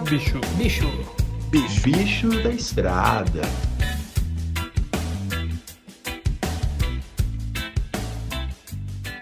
[0.00, 0.04] bicho.
[0.04, 0.40] Bicho.
[0.56, 0.86] Bicho.
[1.50, 1.82] Bicho.
[1.82, 3.42] Bicho da estrada.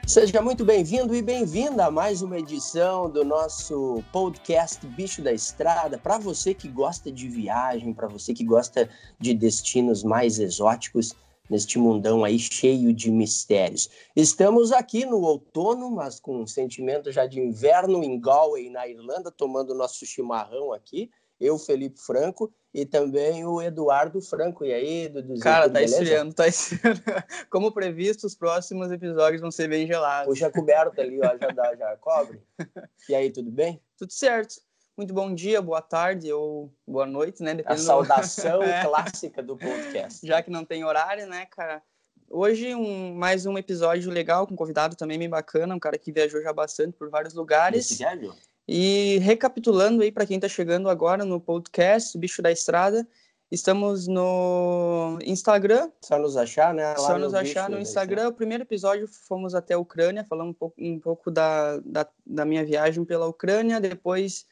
[0.06, 5.98] Seja muito bem-vindo e bem-vinda a mais uma edição do nosso podcast Bicho da Estrada.
[5.98, 11.14] Para você que gosta de viagem, para você que gosta de destinos mais exóticos
[11.50, 13.90] neste mundão aí cheio de mistérios.
[14.14, 19.30] Estamos aqui no outono, mas com um sentimento já de inverno em Galway, na Irlanda,
[19.30, 21.10] tomando nosso chimarrão aqui.
[21.40, 24.64] Eu, Felipe Franco, e também o Eduardo Franco.
[24.64, 26.02] E aí, Duduzinho, Cara, tá beleza?
[26.02, 27.00] esfriando, tá esfriando.
[27.50, 30.28] Como previsto, os próximos episódios vão ser bem gelados.
[30.28, 32.40] Puxa a coberta ali, ó, já dá, já cobre.
[33.08, 33.82] E aí, tudo bem?
[33.96, 34.56] Tudo certo.
[35.00, 37.52] Muito bom dia, boa tarde ou boa noite, né?
[37.52, 38.84] A Dependendo saudação É.
[38.84, 40.26] clássica do podcast.
[40.26, 41.82] Já que não tem horário, né, cara?
[42.28, 46.12] Hoje, um, mais um episódio legal, com um convidado também bem bacana, um cara que
[46.12, 47.86] viajou já bastante por vários lugares.
[47.86, 48.34] Esse viajou.
[48.68, 53.08] E recapitulando aí para quem está chegando agora no podcast Bicho da Estrada,
[53.50, 56.88] estamos no Instagram, Só nos achar, né?
[56.88, 58.28] Lá só no nos achar no Instagram.
[58.28, 62.44] O primeiro episódio fomos até a Ucrânia, falando um pouco, um pouco da, da, da
[62.44, 63.80] minha viagem pela Ucrânia.
[63.80, 64.44] Depois,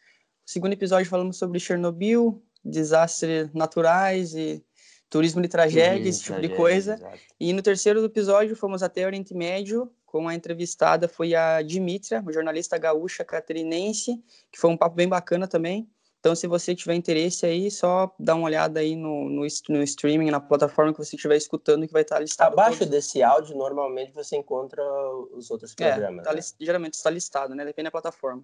[0.49, 4.65] segundo episódio, falamos sobre Chernobyl, desastres naturais e
[5.11, 6.95] turismo de tragédia, esse tipo de Tragédia, coisa.
[6.95, 7.19] exato.
[7.39, 12.21] E no terceiro episódio, fomos até o Oriente Médio, com a entrevistada foi a Dimitra,
[12.21, 15.87] uma jornalista gaúcha catarinense, que foi um papo bem bacana também.
[16.21, 20.31] Então, se você tiver interesse aí, só dá uma olhada aí no, no, no streaming,
[20.31, 22.55] na plataforma que você estiver escutando, que vai estar listado.
[22.55, 24.83] Abaixo todos- desse áudio, normalmente você encontra
[25.33, 26.25] os outros É, programas.
[26.25, 26.41] tá né?
[26.59, 27.65] geralmente está listado, né?
[27.67, 28.43] Depende da plataforma.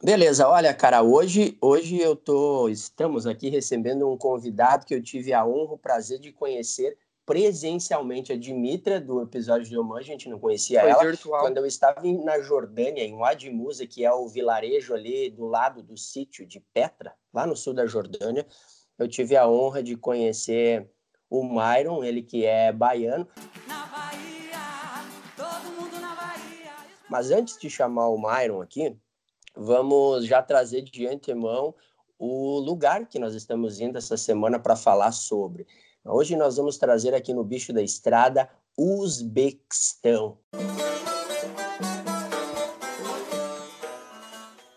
[0.00, 5.32] Beleza, olha, cara, hoje, hoje eu tô, estamos aqui recebendo um convidado que eu tive
[5.32, 6.96] a honra, o prazer de conhecer
[7.26, 11.02] presencialmente a Dimitra do episódio de Oman, a gente não conhecia Foi ela.
[11.02, 11.40] virtual.
[11.42, 15.82] Quando eu estava na Jordânia, em Wadi Musa, que é o vilarejo ali do lado
[15.82, 18.46] do sítio de Petra, lá no sul da Jordânia,
[18.96, 20.88] eu tive a honra de conhecer
[21.28, 23.26] o Myron, ele que é baiano.
[23.66, 25.04] Na Bahia,
[25.36, 26.72] todo mundo na Bahia.
[27.10, 28.96] Mas antes de chamar o Myron aqui,
[29.58, 31.74] vamos já trazer de antemão
[32.16, 35.66] o lugar que nós estamos indo essa semana para falar sobre.
[36.04, 40.38] Hoje nós vamos trazer aqui no Bicho da Estrada Uzbequistão.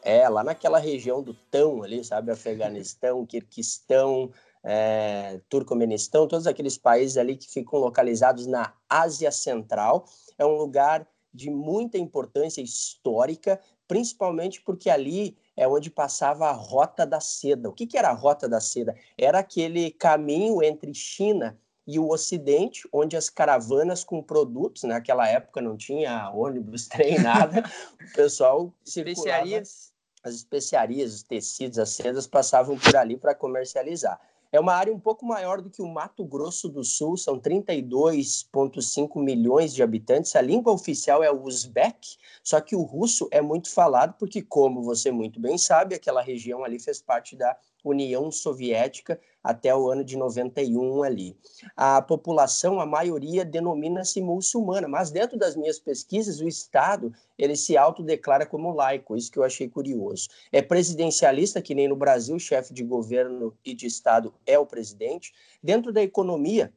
[0.02, 2.31] É, lá naquela região do Tão ali, sabe?
[2.31, 4.31] Afeganistão, Quirquistão,
[4.63, 10.06] é, Turcomenistão, todos aqueles países ali que ficam localizados na Ásia Central.
[10.40, 13.59] É um lugar de muita importância histórica,
[13.91, 17.68] principalmente porque ali é onde passava a Rota da Seda.
[17.68, 18.96] O que, que era a Rota da Seda?
[19.18, 25.59] Era aquele caminho entre China e o Ocidente, onde as caravanas com produtos, naquela época
[25.59, 27.66] não tinha ônibus, trem, nada,
[28.00, 29.94] o pessoal circulava Especiarias.
[30.24, 34.22] as especiarias, os tecidos, as sedas passavam por ali para comercializar.
[34.51, 39.23] É uma área um pouco maior do que o Mato Grosso do Sul, são 32,5
[39.23, 40.35] milhões de habitantes.
[40.35, 44.84] A língua oficial é o uzbek, só que o russo é muito falado porque, como
[44.84, 50.03] você muito bem sabe, aquela região ali fez parte da União Soviética até o ano
[50.03, 51.38] de 91 ali.
[51.75, 57.75] A população, a maioria, denomina-se muçulmana, mas dentro das minhas pesquisas, o Estado ele se
[57.75, 60.30] autodeclara como laico, isso que eu achei curioso.
[60.51, 65.34] É presidencialista, que nem no Brasil, chefe de governo e de Estado é o presidente.
[65.63, 66.72] Dentro da economia,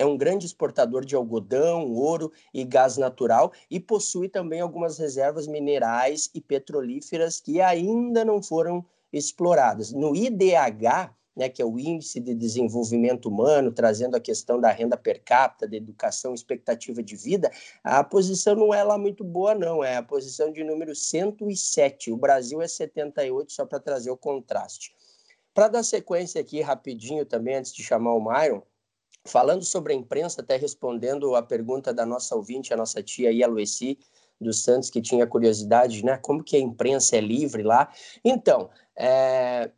[0.00, 5.46] é um grande exportador de algodão, ouro e gás natural e possui também algumas reservas
[5.46, 8.82] minerais e petrolíferas que ainda não foram
[9.12, 9.92] exploradas.
[9.92, 14.94] No IDH, né, que é o Índice de Desenvolvimento Humano, trazendo a questão da renda
[14.94, 17.50] per capita, da educação, expectativa de vida,
[17.82, 19.82] a posição não é lá muito boa, não.
[19.82, 22.12] É a posição de número 107.
[22.12, 24.94] O Brasil é 78, só para trazer o contraste.
[25.54, 28.60] Para dar sequência aqui rapidinho também, antes de chamar o Myron,
[29.24, 33.98] falando sobre a imprensa, até respondendo a pergunta da nossa ouvinte, a nossa tia Ialueci
[34.38, 36.18] dos Santos, que tinha curiosidade, né?
[36.18, 37.90] Como que a imprensa é livre lá?
[38.22, 39.70] Então, é,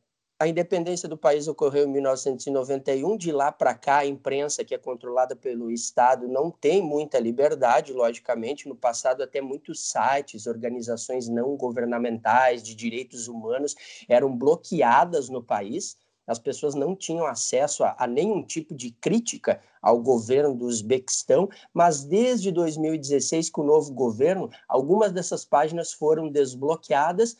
[0.42, 3.16] a independência do país ocorreu em 1991.
[3.16, 7.92] De lá para cá, a imprensa, que é controlada pelo Estado, não tem muita liberdade,
[7.92, 8.68] logicamente.
[8.68, 13.76] No passado, até muitos sites, organizações não governamentais de direitos humanos
[14.08, 15.96] eram bloqueadas no país.
[16.26, 21.48] As pessoas não tinham acesso a, a nenhum tipo de crítica ao governo do Uzbequistão,
[21.72, 27.36] mas desde 2016, com o novo governo, algumas dessas páginas foram desbloqueadas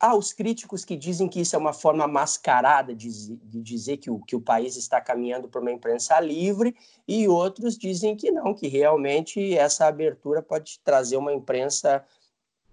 [0.00, 4.08] Há os críticos que dizem que isso é uma forma mascarada de, de dizer que
[4.10, 8.54] o, que o país está caminhando para uma imprensa livre, e outros dizem que não,
[8.54, 12.04] que realmente essa abertura pode trazer uma imprensa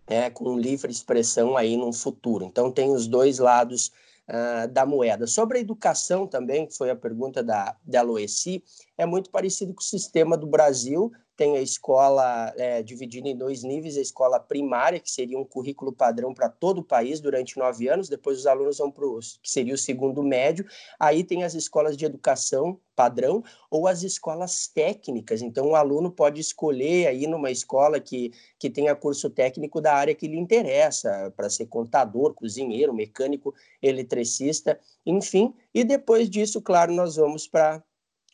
[0.05, 2.45] é, com livre expressão aí no futuro.
[2.45, 3.91] Então, tem os dois lados
[4.29, 5.25] uh, da moeda.
[5.25, 8.63] Sobre a educação também, que foi a pergunta da, da Loeci,
[8.97, 13.63] é muito parecido com o sistema do Brasil, tem a escola é, dividida em dois
[13.63, 17.87] níveis, a escola primária, que seria um currículo padrão para todo o país durante nove
[17.87, 20.65] anos, depois os alunos vão para o que seria o segundo médio,
[20.99, 26.39] aí tem as escolas de educação padrão ou as escolas técnicas, então o aluno pode
[26.39, 31.49] escolher aí numa escola que, que tenha curso técnico da área que lhe interessa, para
[31.49, 37.83] ser contador, cozinheiro, mecânico, eletricista, enfim, e depois disso, claro, nós vamos para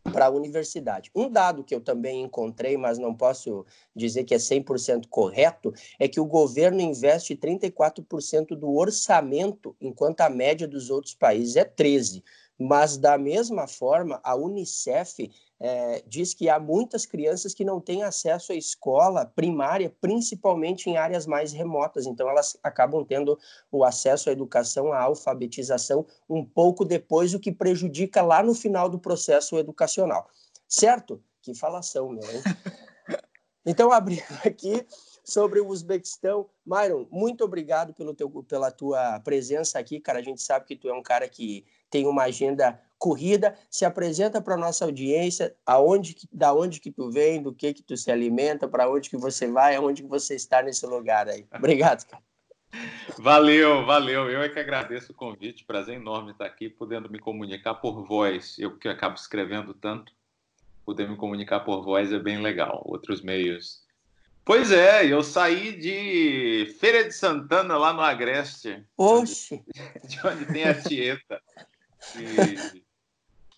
[0.03, 1.12] para a universidade.
[1.15, 3.65] Um dado que eu também encontrei, mas não posso
[3.95, 10.30] dizer que é 100% correto, é que o governo investe 34% do orçamento, enquanto a
[10.30, 12.24] média dos outros países é 13%.
[12.62, 18.04] Mas, da mesma forma, a Unicef é, diz que há muitas crianças que não têm
[18.04, 22.06] acesso à escola primária, principalmente em áreas mais remotas.
[22.06, 23.38] Então, elas acabam tendo
[23.72, 28.88] o acesso à educação, à alfabetização, um pouco depois, o que prejudica lá no final
[28.88, 30.30] do processo educacional.
[30.68, 31.19] Certo?
[31.42, 32.42] Que falação, meu, hein?
[33.63, 34.84] Então, abrindo aqui
[35.24, 36.50] sobre o Uzbequistão.
[36.66, 40.19] Myron, muito obrigado pelo teu, pela tua presença aqui, cara.
[40.19, 44.42] A gente sabe que tu é um cara que tem uma agenda corrida, se apresenta
[44.42, 48.68] para nossa audiência, aonde da onde que tu vem, do que que tu se alimenta,
[48.68, 51.46] para onde que você vai, aonde que você está nesse lugar aí.
[51.54, 52.24] Obrigado, cara.
[53.18, 54.30] Valeu, valeu.
[54.30, 55.66] Eu é que agradeço o convite.
[55.66, 58.58] Prazer enorme estar aqui, podendo me comunicar por voz.
[58.58, 60.14] Eu que acabo escrevendo tanto,
[60.86, 62.82] poder me comunicar por voz é bem legal.
[62.86, 63.84] Outros meios.
[64.46, 68.84] Pois é, eu saí de Feira de Santana, lá no Agreste.
[68.98, 69.64] Oxe!
[70.08, 71.42] De onde tem a Tieta.
[72.15, 72.83] E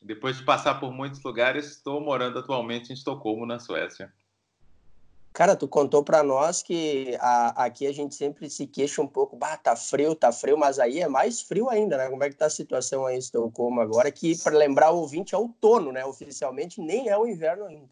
[0.01, 4.13] depois de passar por muitos lugares, estou morando atualmente em Estocolmo, na Suécia.
[5.31, 9.35] Cara, tu contou para nós que a, aqui a gente sempre se queixa um pouco,
[9.35, 12.07] bah, tá frio, tá frio, mas aí é mais frio ainda, né?
[12.07, 14.11] Como é que tá a situação aí em Estocolmo agora?
[14.11, 16.05] Que, para lembrar o ouvinte, é outono, né?
[16.05, 17.89] Oficialmente nem é o inverno ainda.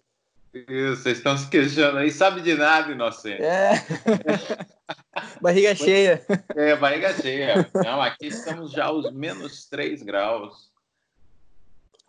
[0.54, 3.42] Isso, vocês estão se queixando aí, sabe de nada, inocente.
[3.42, 3.72] É.
[5.42, 6.26] barriga cheia.
[6.56, 7.70] É, barriga cheia.
[7.74, 10.70] Não, aqui estamos já aos menos 3 graus.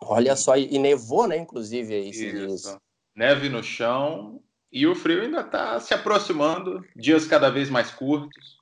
[0.01, 2.77] Olha só, e nevou, né, inclusive, aí esses dias.
[3.15, 4.41] Neve no chão
[4.71, 8.57] e o frio ainda está se aproximando, dias cada vez mais curtos.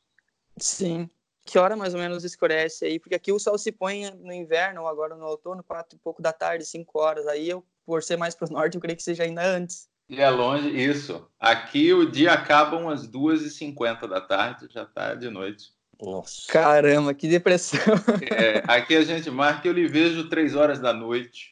[0.57, 1.09] Sim.
[1.45, 2.99] Que hora mais ou menos escurece aí?
[2.99, 6.21] Porque aqui o sol se põe no inverno, ou agora no outono, quatro e pouco
[6.21, 7.25] da tarde, cinco horas.
[7.27, 9.89] Aí eu, por ser mais para o norte, eu creio que seja ainda antes.
[10.09, 11.25] E é longe, isso.
[11.39, 15.71] Aqui o dia acaba umas duas e cinquenta da tarde, já está de noite.
[16.01, 16.51] Nossa.
[16.51, 17.79] Caramba, que depressão.
[18.29, 21.51] É, aqui a gente marca eu lhe vejo três horas da noite.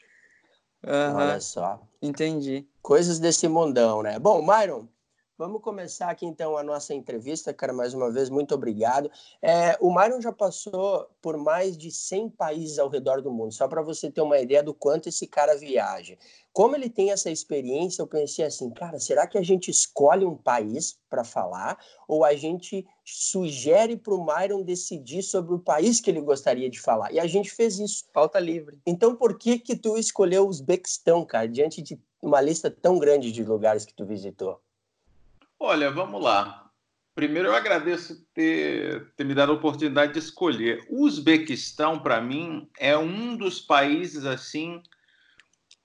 [0.83, 1.15] Uhum.
[1.15, 1.81] Olha só.
[2.01, 2.67] Entendi.
[2.81, 4.17] Coisas desse mundão, né?
[4.17, 4.87] Bom, Myron,
[5.39, 7.71] vamos começar aqui então a nossa entrevista, cara.
[7.71, 9.09] Mais uma vez, muito obrigado.
[9.41, 13.65] É, o Myron já passou por mais de 100 países ao redor do mundo, só
[13.65, 16.17] para você ter uma ideia do quanto esse cara viaja.
[16.51, 20.35] Como ele tem essa experiência, eu pensei assim, cara, será que a gente escolhe um
[20.35, 26.11] país para falar ou a gente sugere para o Myron decidir sobre o país que
[26.11, 27.13] ele gostaria de falar?
[27.13, 28.03] E a gente fez isso.
[28.13, 28.81] Falta livre.
[28.85, 33.31] Então, por que que tu escolheu o Uzbequistão, cara, diante de uma lista tão grande
[33.31, 34.59] de lugares que tu visitou?
[35.59, 36.71] Olha, vamos lá.
[37.13, 40.85] Primeiro, eu agradeço ter, ter me dado a oportunidade de escolher.
[40.89, 44.81] O Uzbequistão, para mim, é um dos países assim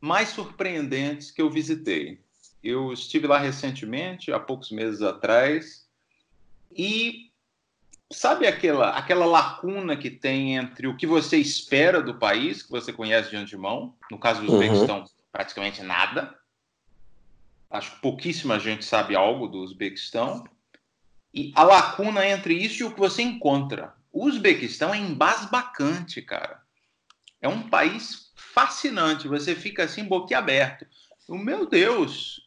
[0.00, 2.20] mais surpreendentes que eu visitei.
[2.62, 5.88] Eu estive lá recentemente, há poucos meses atrás,
[6.70, 7.32] e
[8.12, 12.92] sabe aquela, aquela lacuna que tem entre o que você espera do país, que você
[12.92, 15.06] conhece de antemão, no caso do Uzbequistão, uhum.
[15.32, 16.32] praticamente nada.
[17.74, 20.44] Acho que pouquíssima gente sabe algo do Uzbequistão.
[21.34, 23.92] E a lacuna entre isso e o que você encontra.
[24.12, 26.62] O Uzbequistão é embasbacante, cara.
[27.42, 29.26] É um país fascinante.
[29.26, 30.86] Você fica assim, boquiaberto.
[31.28, 32.40] O meu Deus,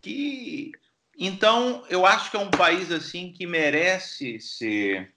[0.00, 0.70] que.
[1.18, 5.12] Então, eu acho que é um país assim que merece ser,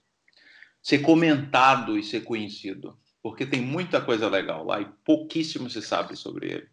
[0.82, 6.16] ser comentado e ser conhecido, porque tem muita coisa legal lá e pouquíssimo se sabe
[6.16, 6.68] sobre ele.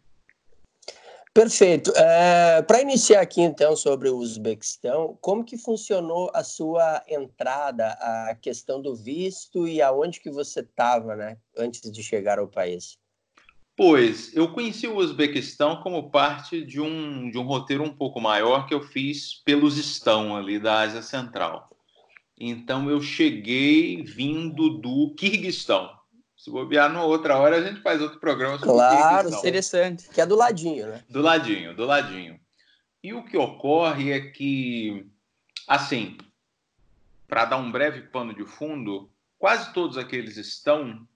[1.32, 1.92] Perfeito.
[1.96, 8.34] É, Para iniciar aqui então sobre o Uzbequistão, como que funcionou a sua entrada, a
[8.34, 12.98] questão do visto e aonde que você estava, né, antes de chegar ao país?
[13.76, 18.66] Pois, eu conheci o Uzbequistão como parte de um, de um roteiro um pouco maior
[18.66, 21.70] que eu fiz pelos estão ali da Ásia Central.
[22.38, 25.99] Então eu cheguei vindo do Kirguistão.
[26.40, 30.08] Se bobear numa outra hora, a gente faz outro programa sobre Claro, interessante.
[30.08, 31.04] Que é do ladinho, né?
[31.06, 32.40] Do ladinho, do ladinho.
[33.04, 35.06] E o que ocorre é que,
[35.68, 36.16] assim,
[37.28, 41.06] para dar um breve pano de fundo, quase todos aqueles estão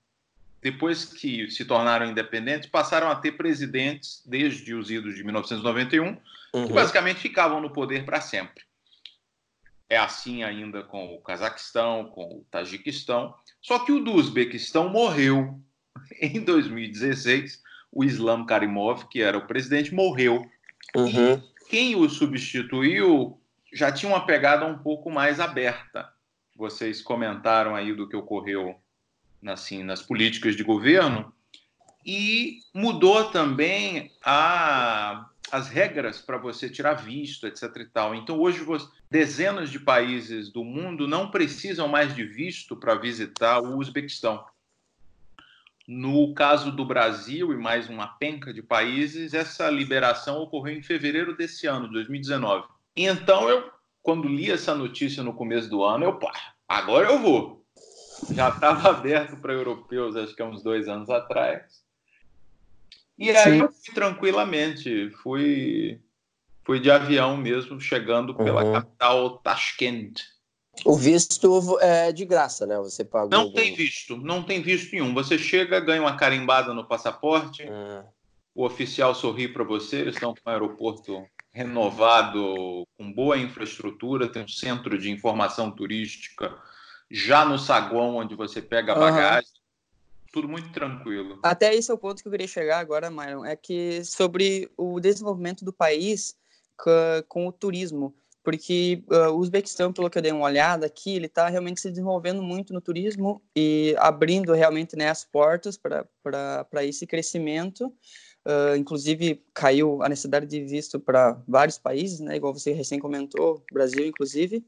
[0.61, 6.19] depois que se tornaram independentes, passaram a ter presidentes desde os idos de 1991,
[6.53, 6.67] Uhum.
[6.67, 8.64] que basicamente ficavam no poder para sempre.
[9.89, 13.35] É assim ainda com o Cazaquistão, com o Tajiquistão.
[13.61, 15.61] Só que o do Uzbequistão morreu
[16.21, 17.63] em 2016.
[17.93, 20.45] O Islam Karimov, que era o presidente, morreu.
[20.97, 21.43] Uhum.
[21.69, 23.41] Quem o substituiu
[23.73, 26.13] já tinha uma pegada um pouco mais aberta.
[26.57, 28.77] Vocês comentaram aí do que ocorreu
[29.47, 31.33] assim, nas políticas de governo
[32.05, 37.63] e mudou também a, as regras para você tirar visto, etc.
[37.77, 38.13] E tal.
[38.13, 43.61] Então, hoje, você, dezenas de países do mundo não precisam mais de visto para visitar
[43.61, 44.45] o Uzbequistão.
[45.87, 51.37] No caso do Brasil e mais uma penca de países, essa liberação ocorreu em fevereiro
[51.37, 52.67] desse ano, 2019.
[52.97, 53.71] Então, eu,
[54.03, 56.33] quando li essa notícia no começo do ano, eu, pá,
[56.67, 57.65] agora eu vou.
[58.33, 61.84] Já estava aberto para europeus, acho que há uns dois anos atrás.
[63.19, 63.61] E aí Sim.
[63.63, 66.01] eu fui tranquilamente, fui,
[66.65, 68.73] fui de avião mesmo, chegando pela Uhum.
[68.73, 70.21] capital Tashkent.
[70.85, 72.77] O visto é de graça, né?
[72.79, 73.31] Você pagou.
[73.31, 75.15] Não algum- tem visto, não tem visto nenhum.
[75.15, 78.03] Você chega, ganha uma carimbada no passaporte, Hum.
[78.55, 84.43] o oficial sorri para você, eles estão com um aeroporto renovado, com boa infraestrutura, tem
[84.43, 86.53] um centro de informação turística
[87.09, 89.51] já no saguão onde você pega a bagagem.
[90.35, 91.39] Tudo muito tranquilo.
[91.45, 94.99] Até esse é o ponto que eu queria chegar agora, Myron, é que sobre o
[94.99, 96.35] desenvolvimento do país
[97.29, 98.13] com, o turismo,
[98.43, 101.89] porque ah, o Uzbequistão, pelo que eu dei uma olhada aqui, ele está realmente se
[101.89, 107.95] desenvolvendo muito no turismo e abrindo realmente né, as portas para esse crescimento.
[108.45, 113.65] Ah, inclusive, caiu a necessidade de visto para vários países, né, igual você recém comentou,
[113.73, 114.67] Brasil, inclusive.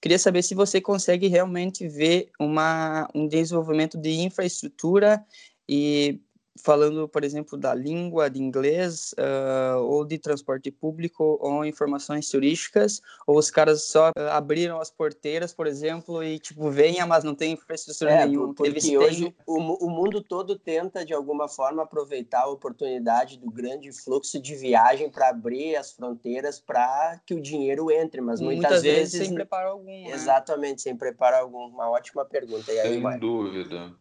[0.00, 5.24] Queria saber se você consegue realmente ver uma, um desenvolvimento de infraestrutura
[5.68, 6.20] e
[6.56, 13.00] falando, por exemplo, da língua, de inglês, ah, ou de transporte público, ou informações turísticas,
[13.26, 17.34] ou os caras só ah, abriram as porteiras, por exemplo, e tipo, venha, mas não
[17.34, 18.54] tem infraestrutura É, nenhuma.
[18.54, 23.38] porque se hoje tem- o, o mundo todo tenta, de alguma forma, aproveitar a oportunidade
[23.38, 28.40] do grande fluxo de viagem para abrir as fronteiras para que o dinheiro entre, mas
[28.40, 29.26] muitas, vezes.
[29.26, 29.86] sem preparo algum.
[30.04, 30.10] né?
[30.12, 31.66] Exatamente, sem preparo algum.
[31.68, 32.72] Uma ótima pergunta.
[32.72, 33.20] E aí, Sem Maio?
[33.20, 33.92] dúvida.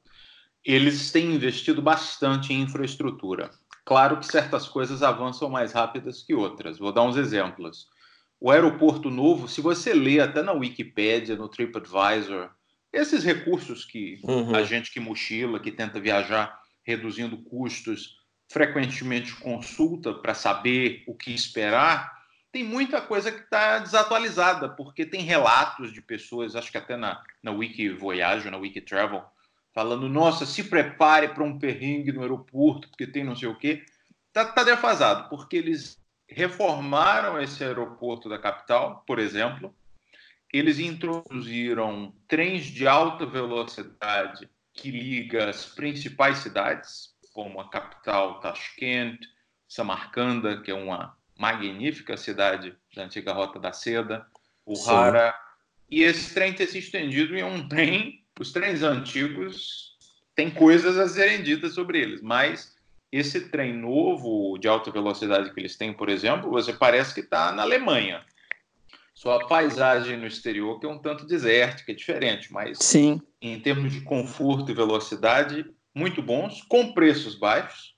[0.63, 3.51] Eles têm investido bastante em infraestrutura.
[3.83, 6.77] Claro que certas coisas avançam mais rápidas que outras.
[6.77, 7.87] Vou dar uns exemplos.
[8.39, 12.49] O aeroporto novo, se você lê até na Wikipédia, no TripAdvisor,
[12.91, 14.55] esses recursos que Uhum.
[14.55, 18.17] a gente que mochila, que tenta viajar reduzindo custos,
[18.51, 22.11] frequentemente consulta para saber o que esperar,
[22.51, 27.23] tem muita coisa que está desatualizada, porque tem relatos de pessoas, acho que até na,
[27.41, 29.23] na Wiki Voyage, na Wiki Travel,
[29.73, 33.83] falando, nossa, se prepare para um perrengue no aeroporto, porque tem não sei o quê.
[34.33, 39.73] Tá, tá defasado, porque eles reformaram esse aeroporto da capital, por exemplo,
[40.51, 49.19] eles introduziram trens de alta velocidade que liga as principais cidades, como a capital Tashkent,
[49.67, 54.25] Samarcanda, que é uma magnífica cidade da antiga Rota da Seda,
[54.65, 54.91] o Sim.
[54.91, 55.35] Hara,
[55.89, 59.95] e esse trem ter se estendido em um trem, os trens antigos
[60.35, 62.75] têm coisas a serem ditas sobre eles, mas
[63.11, 67.51] esse trem novo de alta velocidade que eles têm, por exemplo, você parece que está
[67.51, 68.25] na Alemanha.
[69.13, 73.59] Só a paisagem no exterior que é um tanto desértica, é diferente, mas Sim, em
[73.59, 77.93] termos de conforto e velocidade, muito bons, com preços baixos.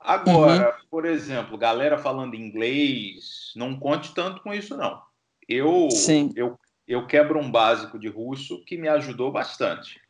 [0.00, 5.02] Agora, por exemplo, galera falando inglês, não conte tanto com isso, não.
[5.46, 6.32] Eu, Sim.
[6.34, 10.00] eu, eu quebro um básico de russo que me ajudou bastante.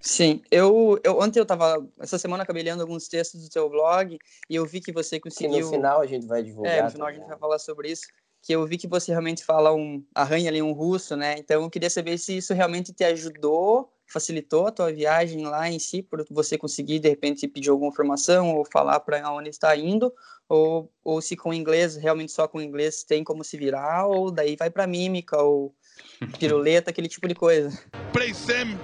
[0.00, 0.42] sim.
[0.50, 4.54] Eu, eu ontem eu tava, essa semana acabei lendo alguns textos do seu blog e
[4.54, 6.72] eu vi que você Que conseguiu no final a gente vai divulgar.
[6.72, 7.28] É, no final a gente também.
[7.28, 8.10] vai falar sobre isso.
[8.42, 10.04] Que eu vi que você realmente fala um.
[10.14, 11.36] arranha ali um russo, né?
[11.38, 15.78] Então eu queria saber se isso realmente te ajudou, facilitou a tua viagem lá em
[15.78, 20.12] si, por você conseguir, de repente, pedir alguma informação ou falar para onde está indo,
[20.48, 24.56] ou, ou se com inglês, realmente só com inglês tem como se virar, ou daí
[24.56, 25.74] vai para mímica, ou
[26.38, 27.70] piruleta, aquele tipo de coisa.
[28.12, 28.76] play same,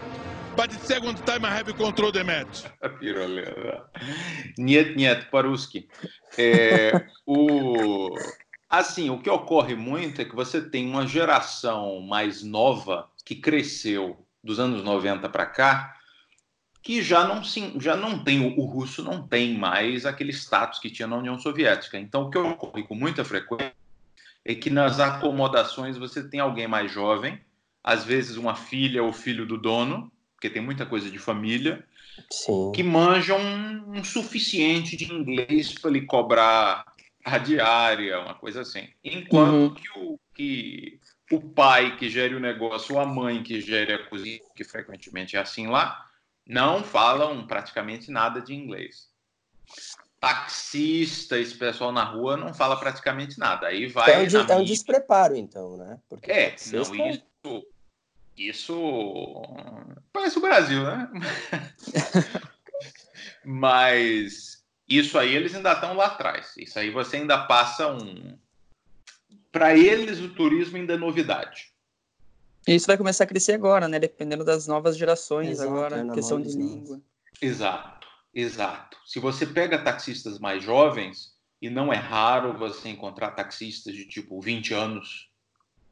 [0.56, 2.64] but the second time I have control the match.
[2.99, 3.90] Piroleta.
[4.58, 5.88] Niet, niet, paruski.
[6.38, 6.92] É,
[7.26, 8.14] o...
[8.68, 14.26] Assim, o que ocorre muito é que você tem uma geração mais nova que cresceu
[14.42, 15.96] dos anos 90 para cá,
[16.82, 20.78] que já não, se, já não tem, o, o russo não tem mais aquele status
[20.78, 21.99] que tinha na União Soviética.
[21.99, 23.75] Então, o que ocorre com muita frequência
[24.48, 27.40] é que nas acomodações você tem alguém mais jovem,
[27.82, 31.84] às vezes uma filha ou filho do dono, porque tem muita coisa de família,
[32.30, 32.70] Sim.
[32.72, 36.84] que manjam um, um suficiente de inglês para lhe cobrar
[37.24, 38.88] a diária, uma coisa assim.
[39.02, 39.74] Enquanto Uhum.
[39.74, 41.00] que, o, que
[41.32, 45.36] o pai que gere o negócio, ou a mãe que gere a cozinha, que frequentemente
[45.36, 46.06] é assim lá,
[46.46, 49.08] não falam praticamente nada de inglês.
[50.18, 53.66] Taxista, esse pessoal na rua não fala praticamente nada.
[53.66, 54.12] Aí vai.
[54.14, 55.99] É um, de- é um despreparo, então, né?
[56.08, 57.66] Porque É, taxista- não, isso,
[58.37, 59.42] isso
[60.12, 61.11] parece o Brasil, né?
[63.44, 66.54] Mas isso aí eles ainda estão lá atrás.
[66.56, 68.37] Isso aí você ainda passa um.
[69.52, 71.73] Para eles, o turismo ainda é novidade.
[72.66, 73.99] E isso vai começar a crescer agora, né?
[73.99, 77.00] Dependendo das novas gerações Exato, agora, é na questão de língua.
[77.40, 77.95] Exato,
[78.42, 78.96] exato.
[79.04, 84.40] Se você pega taxistas mais jovens, e não é raro você encontrar taxistas de tipo
[84.40, 85.30] 20 anos,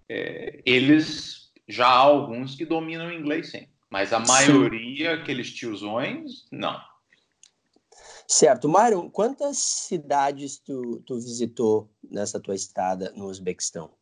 [0.09, 3.67] é, eles já há alguns que dominam o inglês sim.
[3.91, 4.27] Mas a Sim.
[4.27, 6.81] maioria, aqueles tiozões, não.
[8.27, 8.69] Certo.
[8.69, 13.93] Mário, quantas cidades tu, tu visitou nessa tua estada no Uzbequistão?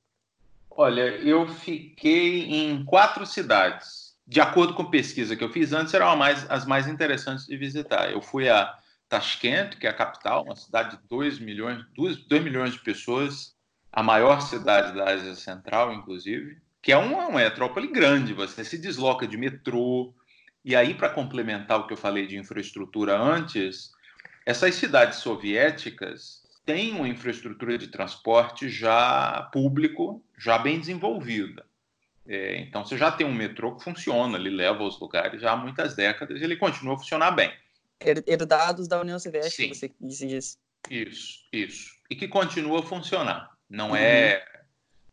[0.70, 4.01] Olha, eu fiquei em quatro cidades.
[4.32, 8.10] De acordo com pesquisa que eu fiz antes, eram mais- as mais interessantes de visitar.
[8.10, 8.74] Eu fui a
[9.06, 13.54] Tashkent, que é a capital, uma cidade de 2 milhões, 2, milhões de pessoas,
[13.92, 18.32] a maior cidade da Ásia Central, inclusive, que é uma metrópole grande.
[18.32, 20.14] Você se desloca de metrô.
[20.64, 23.90] E aí, para complementar o que eu falei de infraestrutura antes,
[24.46, 31.66] essas cidades soviéticas têm uma infraestrutura de transporte já público, já bem desenvolvida.
[32.26, 35.56] É, então, você já tem um metrô que funciona, ele leva aos lugares já há
[35.56, 37.52] muitas décadas e ele continua a funcionar bem.
[38.00, 39.68] Her- Herdados da União Soviética, Sim.
[39.74, 40.58] você disse isso.
[40.90, 41.92] Isso, isso.
[42.10, 43.50] E que continua a funcionar.
[43.68, 44.44] Não é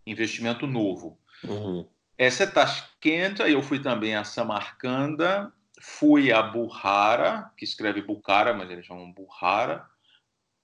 [0.05, 1.19] investimento novo.
[1.43, 1.87] Uhum.
[2.17, 8.69] Essa é Tashkent, eu fui também a Samarcanda, fui a Bukhara, que escreve Bukhara, mas
[8.69, 9.85] eles chamam Bukhara,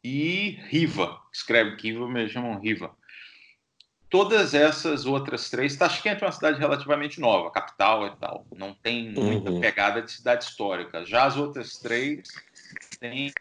[0.04, 2.96] e Riva, escreve Kiva, mas eles chamam Riva.
[4.10, 9.12] Todas essas outras três, Tashkent é uma cidade relativamente nova, capital e tal, não tem
[9.12, 9.60] muita Uhum.
[9.60, 11.06] pegada de cidade histórica.
[11.06, 12.30] Já as outras três
[13.00, 13.34] têm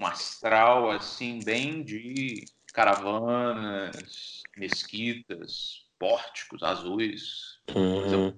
[0.00, 7.58] um astral assim bem de caravanas, mesquitas, pórticos azuis.
[7.74, 8.36] Uhum.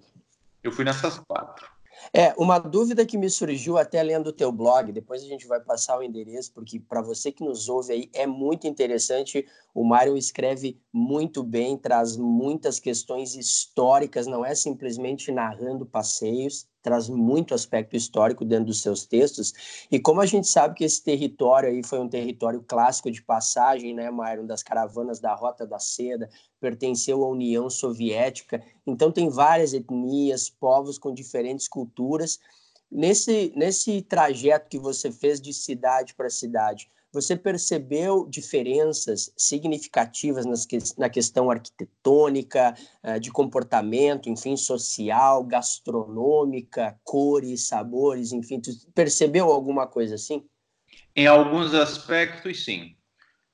[0.62, 1.77] Eu fui nessas quatro.
[2.12, 5.60] É, uma dúvida que me surgiu até lendo o teu blog, depois a gente vai
[5.60, 9.46] passar o endereço, porque para você que nos ouve aí é muito interessante.
[9.74, 17.08] O Mário escreve muito bem, traz muitas questões históricas, não é simplesmente narrando passeios, traz
[17.08, 19.86] muito aspecto histórico dentro dos seus textos.
[19.90, 23.94] E como a gente sabe que esse território aí foi um território clássico de passagem,
[23.94, 26.28] né, Mário, das caravanas da Rota da Seda,
[26.60, 32.38] pertenceu à União Soviética, então tem várias etnias, povos com diferentes culturas.
[32.90, 40.78] Nesse, nesse trajeto que você fez de cidade para cidade, você percebeu diferenças significativas que,
[40.98, 48.60] na questão arquitetônica, eh, de comportamento, enfim, social, gastronômica, cores, sabores, enfim,
[48.94, 50.44] percebeu alguma coisa assim?
[51.16, 52.94] Em alguns aspectos, sim.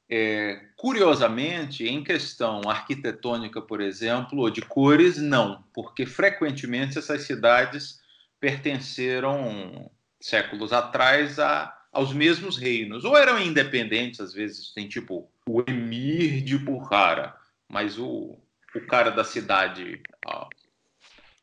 [0.09, 8.01] É, curiosamente, em questão arquitetônica, por exemplo, ou de cores, não, porque frequentemente essas cidades
[8.38, 9.90] pertenceram
[10.21, 16.42] séculos atrás a, aos mesmos reinos, ou eram independentes, às vezes tem tipo o emir
[16.42, 17.35] de Bukhara,
[17.68, 18.37] mas o,
[18.74, 20.48] o cara da cidade, a,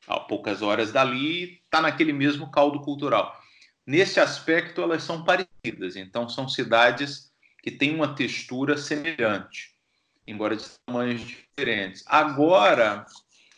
[0.07, 3.41] a poucas horas dali, está naquele mesmo caldo cultural.
[3.87, 7.31] Nesse aspecto, elas são parecidas, então são cidades
[7.63, 9.75] que têm uma textura semelhante,
[10.27, 12.03] embora de tamanhos diferentes.
[12.05, 13.05] Agora,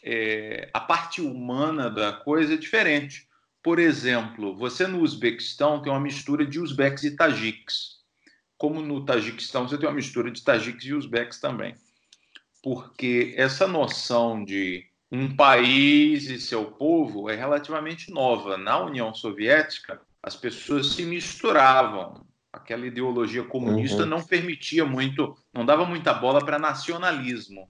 [0.04, 3.28] é, a parte humana da coisa é diferente.
[3.64, 8.04] Por exemplo, você no Uzbequistão tem uma mistura de uzbeques e tajiques.
[8.58, 11.76] Como no Tajiquistão você tem uma mistura de tajiques e uzbeques também.
[12.62, 18.58] Porque essa noção de um país e seu povo é relativamente nova.
[18.58, 22.26] Na União Soviética, as pessoas se misturavam.
[22.52, 24.10] Aquela ideologia comunista Uhum.
[24.10, 27.70] não permitia muito, não dava muita bola para nacionalismo.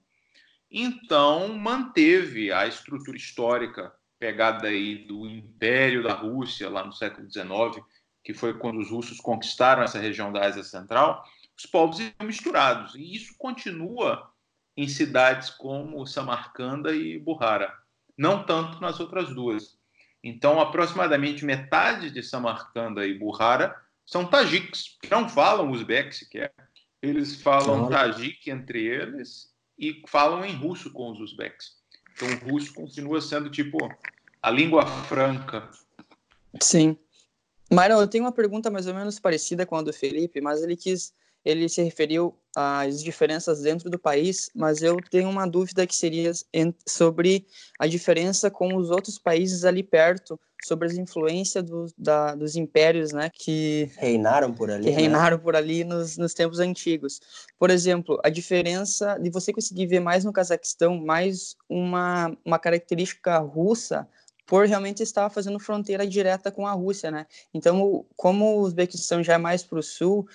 [0.70, 3.92] Então, manteve a estrutura histórica
[4.24, 7.84] pegada aí do Império da Rússia, lá no século XIX,
[8.24, 11.22] que foi quando os russos conquistaram essa região da Ásia Central,
[11.54, 12.94] os povos iam misturados.
[12.94, 14.30] E isso continua
[14.74, 17.70] em cidades como Samarcanda e Bukhara.
[18.16, 19.76] Não tanto nas outras duas.
[20.22, 26.50] Então, aproximadamente metade de Samarcanda e Bukhara são tajiques, que não falam uzbek sequer.
[27.02, 27.90] Eles falam Olha.
[27.90, 31.84] tajik entre eles e falam em russo com os uzbeques.
[32.14, 33.76] Então, o russo continua sendo tipo
[34.44, 35.70] a língua franca.
[36.60, 36.98] Sim.
[37.70, 40.76] Myron, eu tenho uma pergunta mais ou menos parecida com a do Felipe, mas ele
[40.76, 45.96] quis, ele se referiu às diferenças dentro do país, mas eu tenho uma dúvida que
[45.96, 46.30] seria
[46.86, 47.46] sobre
[47.80, 53.12] a diferença com os outros países ali perto, sobre as influências do, da, dos impérios,
[53.12, 54.96] né, que reinaram por ali, que né?
[54.96, 57.18] reinaram por ali nos, nos tempos antigos.
[57.58, 63.38] Por exemplo, a diferença de você conseguir ver mais no Cazaquistão mais uma, uma característica
[63.38, 64.06] russa
[64.46, 67.26] por realmente estar fazendo fronteira direta com a Rússia, né?
[67.52, 70.28] Então, como o Uzbequistão já é mais para o sul,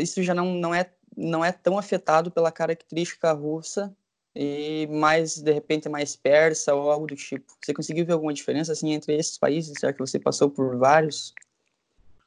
[0.00, 3.94] isso já não, não, é, não é tão afetado pela característica russa
[4.34, 7.52] e mais, de repente, mais persa ou algo do tipo.
[7.60, 11.34] Você conseguiu ver alguma diferença, assim, entre esses países, já que você passou por vários?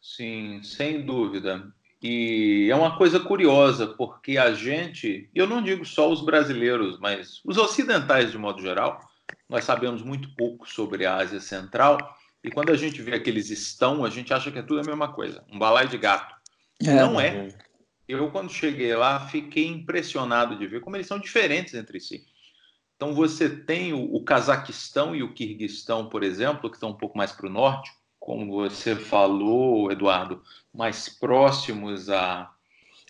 [0.01, 1.71] Sim, sem dúvida.
[2.01, 7.39] E é uma coisa curiosa, porque a gente, eu não digo só os brasileiros, mas
[7.45, 8.99] os ocidentais de modo geral,
[9.49, 11.97] nós sabemos muito pouco sobre a Ásia Central.
[12.43, 15.11] E quando a gente vê aqueles estão, a gente acha que é tudo a mesma
[15.13, 16.35] coisa, um balai de gato.
[16.81, 16.93] É.
[16.93, 17.47] Não é.
[18.07, 22.25] Eu, quando cheguei lá, fiquei impressionado de ver como eles são diferentes entre si.
[22.95, 27.17] Então, você tem o, o Cazaquistão e o Quirguistão, por exemplo, que estão um pouco
[27.17, 30.41] mais para o norte, como você falou, Eduardo,
[30.73, 32.51] mais próximos à,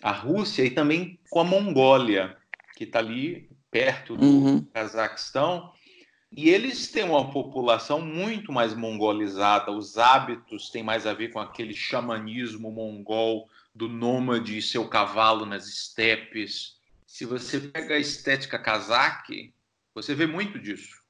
[0.02, 2.36] à Rússia e também com a Mongólia,
[2.76, 4.64] que está ali perto do Uhum.
[4.72, 5.72] Cazaquistão.
[6.36, 11.38] E eles têm uma população muito mais mongolizada, os hábitos têm mais a ver com
[11.38, 16.76] aquele xamanismo mongol do nômade e seu cavalo nas estepes.
[17.06, 19.54] Se você pega a estética cazaque,
[19.94, 21.04] você vê muito disso.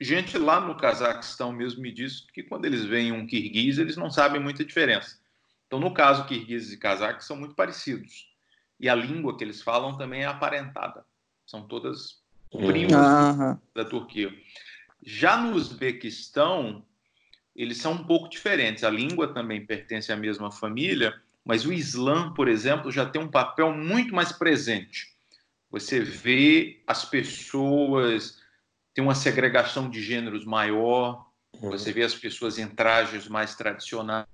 [0.00, 4.10] Gente lá no Cazaquistão mesmo me diz que quando eles veem um kirguiz, eles não
[4.10, 5.20] sabem muita diferença.
[5.66, 8.34] Então, no caso, kirguizes e cazaques são muito parecidos.
[8.80, 11.04] E a língua que eles falam também é aparentada.
[11.46, 12.19] São todas
[12.50, 13.60] primos Aham.
[13.74, 14.32] da Turquia.
[15.02, 16.84] Já no Uzbequistão,
[17.54, 18.84] eles são um pouco diferentes.
[18.84, 23.30] A língua também pertence à mesma família, mas o Islã, por exemplo, já tem um
[23.30, 25.08] papel muito mais presente.
[25.70, 28.38] Você vê as pessoas,
[28.92, 31.26] tem uma segregação de gêneros maior,
[31.60, 34.26] você vê as pessoas em trajes mais tradicionais.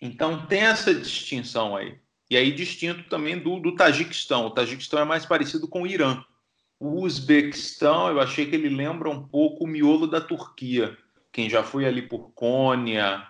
[0.00, 1.98] Então tem essa distinção aí.
[2.30, 4.46] E aí distinto também do, do Tajiquistão.
[4.46, 6.22] O Tajiquistão é mais parecido com o Irã.
[6.84, 10.94] O Uzbequistão, eu achei que ele lembra um pouco o miolo da Turquia.
[11.32, 13.26] Quem já foi ali por Cônia,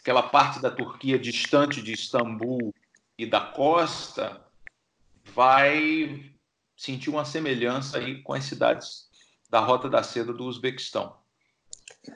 [0.00, 2.74] aquela parte da Turquia distante de Istambul
[3.16, 4.44] e da costa,
[5.32, 6.28] vai
[6.76, 9.08] sentir uma semelhança aí com as cidades
[9.48, 11.14] da Rota da Seda do Uzbequistão.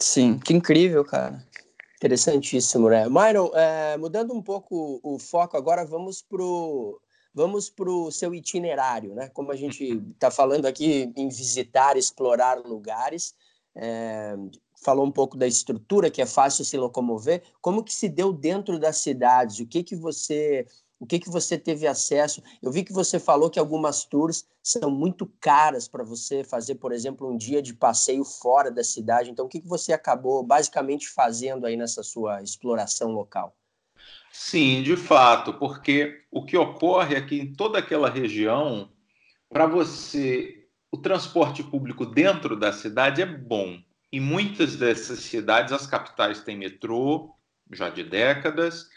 [0.01, 1.47] Sim, que incrível, cara.
[1.95, 3.09] Interessantíssimo, né?
[3.09, 7.01] Myron, é, mudando um pouco o foco, agora vamos pro
[7.35, 9.29] vamos pro seu itinerário, né?
[9.29, 13.35] Como a gente está falando aqui em visitar, explorar lugares,
[13.75, 14.35] é,
[14.83, 17.43] falou um pouco da estrutura, que é fácil se locomover.
[17.61, 19.61] Como que se deu dentro das cidades?
[19.61, 20.67] O que que você
[21.03, 22.41] o que que você teve acesso?
[22.63, 26.93] Eu vi que você falou que algumas tours são muito caras para você fazer, por
[26.93, 29.29] exemplo, um dia de passeio fora da cidade.
[29.29, 33.53] Então, o que que você acabou basicamente fazendo aí nessa sua exploração local?
[34.33, 38.91] Sim, de fato, porque o que ocorre é em toda aquela região,
[39.51, 43.79] para você, o transporte público dentro da cidade é bom.
[44.11, 47.35] Em muitas dessas cidades, as capitais têm metrô
[47.71, 48.89] já de décadas,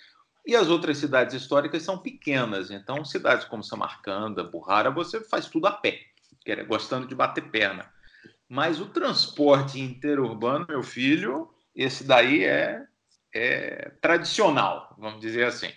[0.47, 2.71] e as outras cidades históricas são pequenas.
[2.71, 5.99] Então, cidades como Samarcanda, Burrara, você faz tudo a pé,
[6.67, 7.91] gostando de bater perna.
[8.47, 12.85] Mas o transporte interurbano, meu filho, esse daí é,
[13.35, 15.71] é tradicional, vamos dizer assim.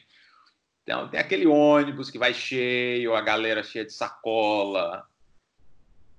[0.82, 5.04] Então, tem aquele ônibus que vai cheio, a galera cheia de sacola.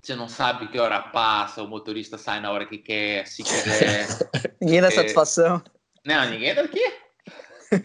[0.01, 4.05] Você não sabe que hora passa, o motorista sai na hora que quer, se quiser.
[4.61, 4.91] Ninguém dá É.
[4.91, 5.63] satisfação.
[6.05, 6.81] Não, ninguém daqui.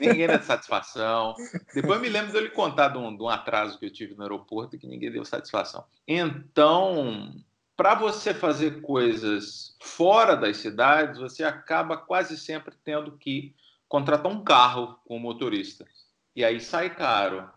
[0.01, 1.35] Ninguém dá satisfação.
[1.75, 4.23] Depois eu me lembro dele contar de um, de um atraso que eu tive no
[4.23, 5.85] aeroporto que ninguém deu satisfação.
[6.07, 7.35] Então,
[7.77, 13.55] para você fazer coisas fora das cidades, você acaba quase sempre tendo que
[13.89, 15.85] contratar um carro com o motorista.
[16.35, 17.49] E aí sai caro.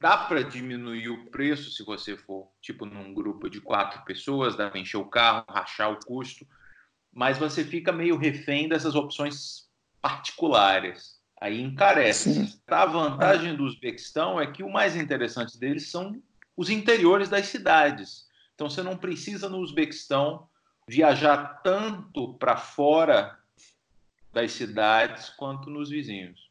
[0.00, 4.68] Dá para diminuir o preço se você for, tipo, num grupo de quatro pessoas, dá
[4.68, 6.46] para encher o carro, rachar o custo,
[7.12, 9.68] mas você fica meio refém dessas opções
[10.02, 11.16] particulares.
[11.40, 12.34] Aí encarece.
[12.34, 12.60] Sim.
[12.66, 16.20] A vantagem do Uzbequistão é que o mais interessante deles são
[16.56, 18.25] os interiores das cidades.
[18.56, 20.48] Então você não precisa no Uzbequistão
[20.88, 23.38] viajar tanto para fora
[24.32, 26.50] das cidades quanto nos vizinhos.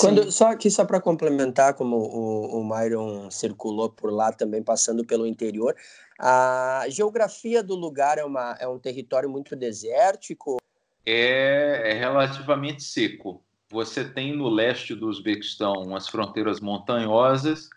[0.00, 5.04] Quando, só aqui, só para complementar, como o, o Myron circulou por lá também, passando
[5.04, 5.76] pelo interior,
[6.18, 10.56] a geografia do lugar é, uma, é um território muito desértico?
[11.04, 13.42] É, é relativamente seco.
[13.70, 17.68] Você tem no leste do Uzbequistão umas fronteiras montanhosas,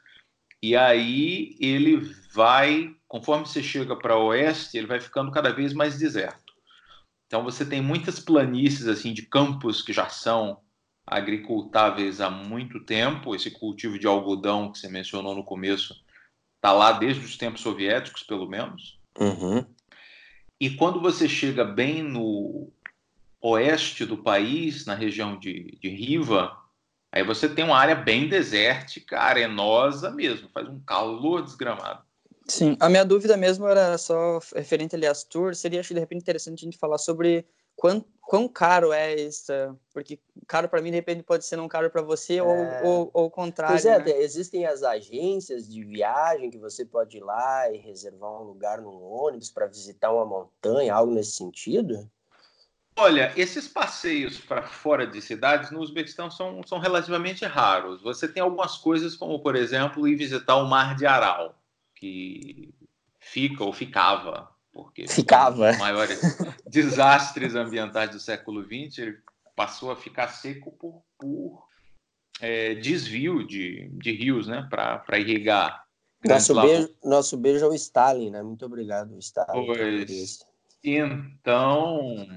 [0.62, 1.98] e aí ele
[2.34, 6.54] vai, conforme você chega para o oeste, ele vai ficando cada vez mais deserto.
[7.26, 10.62] Então você tem muitas planícies assim de campos que já são
[11.06, 13.36] agricultáveis há muito tempo.
[13.36, 15.96] Esse cultivo de algodão que você mencionou no começo
[16.56, 19.00] está lá desde os tempos soviéticos, pelo menos.
[19.20, 19.66] Uhum.
[20.60, 22.72] E quando você chega bem no
[23.42, 26.56] oeste do país, na região de, de Riva,
[27.12, 32.09] aí você tem uma área bem desértica, arenosa mesmo, faz um calor desgramado.
[32.50, 36.22] Sim, a minha dúvida mesmo era só referente ali às tours, seria acho de repente
[36.22, 39.54] interessante a gente falar sobre quão, quão caro é isso,
[39.94, 42.44] porque caro para mim de repente pode ser não caro para você é...
[42.44, 43.76] ou, ou, ou o contrário.
[43.76, 44.22] Pois é, né?
[44.22, 49.00] existem as agências de viagem que você pode ir lá e reservar um lugar no
[49.02, 52.10] ônibus para visitar uma montanha, algo nesse sentido?
[52.96, 58.02] Olha, esses passeios para fora de cidades no Uzbequistão são, são relativamente raros.
[58.02, 61.59] Você tem algumas coisas, como, por exemplo, ir visitar o Mar de Aral,
[62.00, 62.74] que
[63.20, 65.72] fica ou ficava, porque ficava.
[65.72, 66.20] os maiores
[66.66, 69.18] desastres ambientais do século XX, ele
[69.56, 71.68] passou a ficar seco por, por
[72.40, 75.86] é, desvio de, de rios, né, para irrigar.
[76.26, 78.42] Nosso beijo, nosso beijo ao Stalin, né?
[78.42, 79.66] Muito obrigado, Stalin.
[79.66, 80.40] Pois,
[80.84, 82.28] então,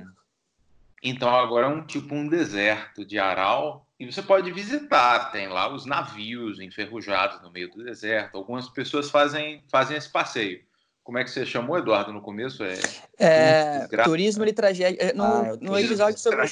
[1.02, 5.30] então agora é um tipo um deserto de Aral e você pode visitar.
[5.30, 8.36] Tem lá os navios enferrujados no meio do deserto.
[8.36, 10.60] Algumas pessoas fazem fazem esse passeio.
[11.04, 12.64] Como é que você chamou, Eduardo, no começo?
[12.64, 12.74] É,
[13.16, 15.00] É, turismo de tragédia.
[15.00, 16.48] É, No, Ah, no, episódio sobre,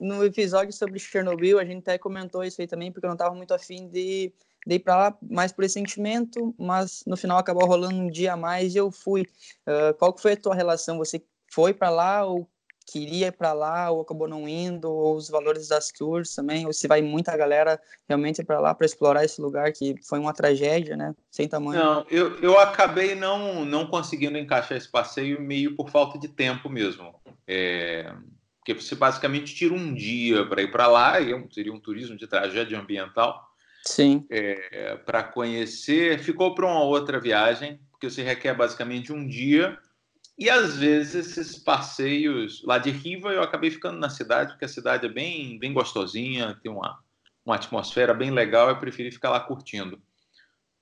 [0.00, 3.34] no episódio sobre Chernobyl, a gente até comentou isso aí também, porque eu não estava
[3.34, 4.32] muito afim de,
[4.66, 8.32] de ir para lá mais por esse sentimento, mas no final acabou rolando um dia
[8.32, 9.26] a mais e eu fui.
[9.66, 10.96] Ah, qual que foi a tua relação?
[10.96, 12.48] Você foi para lá ou
[12.86, 14.90] queria ir para lá ou acabou não indo?
[14.90, 16.66] Ou os valores das tours também?
[16.66, 20.32] Ou se vai muita galera realmente para lá para explorar esse lugar que foi uma
[20.32, 21.14] tragédia, né?
[21.30, 21.82] Sem tamanho.
[21.82, 26.68] Não, eu, eu acabei não, não conseguindo encaixar esse passeio meio por falta de tempo
[26.68, 27.14] mesmo.
[27.46, 28.12] É,
[28.64, 32.16] porque você basicamente tira um dia para ir para lá, e é seria um turismo
[32.16, 33.46] de tragédia ambiental,
[33.82, 34.26] Sim.
[35.04, 36.18] para conhecer.
[36.18, 39.78] Ficou para uma outra viagem, porque você requer basicamente um dia.
[40.36, 44.68] E às vezes esses passeios lá de Riva eu acabei ficando na cidade, porque a
[44.68, 46.98] cidade é bem, bem gostosinha, tem uma,
[47.46, 50.00] uma atmosfera bem legal, eu preferi ficar lá curtindo.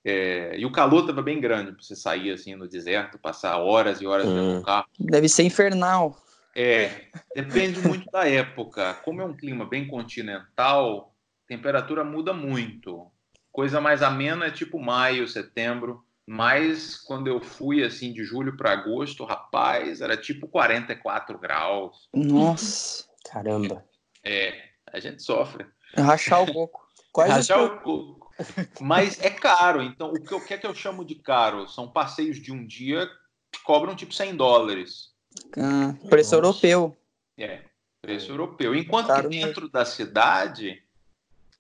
[0.05, 4.01] É, e o calor estava bem grande para você sair assim no deserto, passar horas
[4.01, 4.59] e horas Hum.
[4.59, 4.87] do carro.
[4.99, 6.17] Deve ser infernal.
[6.55, 8.95] É, depende muito da época.
[9.05, 13.11] Como é um clima bem continental, a temperatura muda muito.
[13.51, 16.05] Coisa mais amena é tipo maio, setembro.
[16.27, 22.09] Mas quando eu fui assim de julho para agosto, rapaz, era tipo 44 graus.
[22.15, 23.05] Nossa.
[23.31, 23.85] Caramba.
[24.25, 25.67] É, a gente sofre.
[25.97, 26.87] Rachar o coco.
[27.13, 28.33] Quais Rachar pro- o coco.
[28.81, 29.83] Mas é caro.
[29.83, 31.69] Então, o que, eu- o que é que eu chamo de caro?
[31.69, 33.07] São passeios de um dia
[33.51, 35.13] que cobram tipo 100 dólares.
[35.59, 36.67] Ah, preço Nossa.
[36.67, 36.97] europeu.
[37.37, 37.63] É,
[38.01, 38.75] preço europeu.
[38.75, 39.47] Enquanto Caro que mesmo.
[39.49, 40.83] dentro da cidade,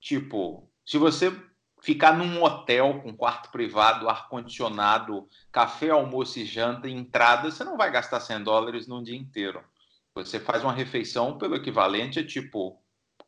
[0.00, 1.30] tipo, se você
[1.82, 7.76] ficar num hotel com quarto privado, ar-condicionado, café, almoço e janta e entrada, você não
[7.76, 9.60] vai gastar 100 dólares num dia inteiro.
[10.14, 12.80] Você faz uma refeição pelo equivalente a tipo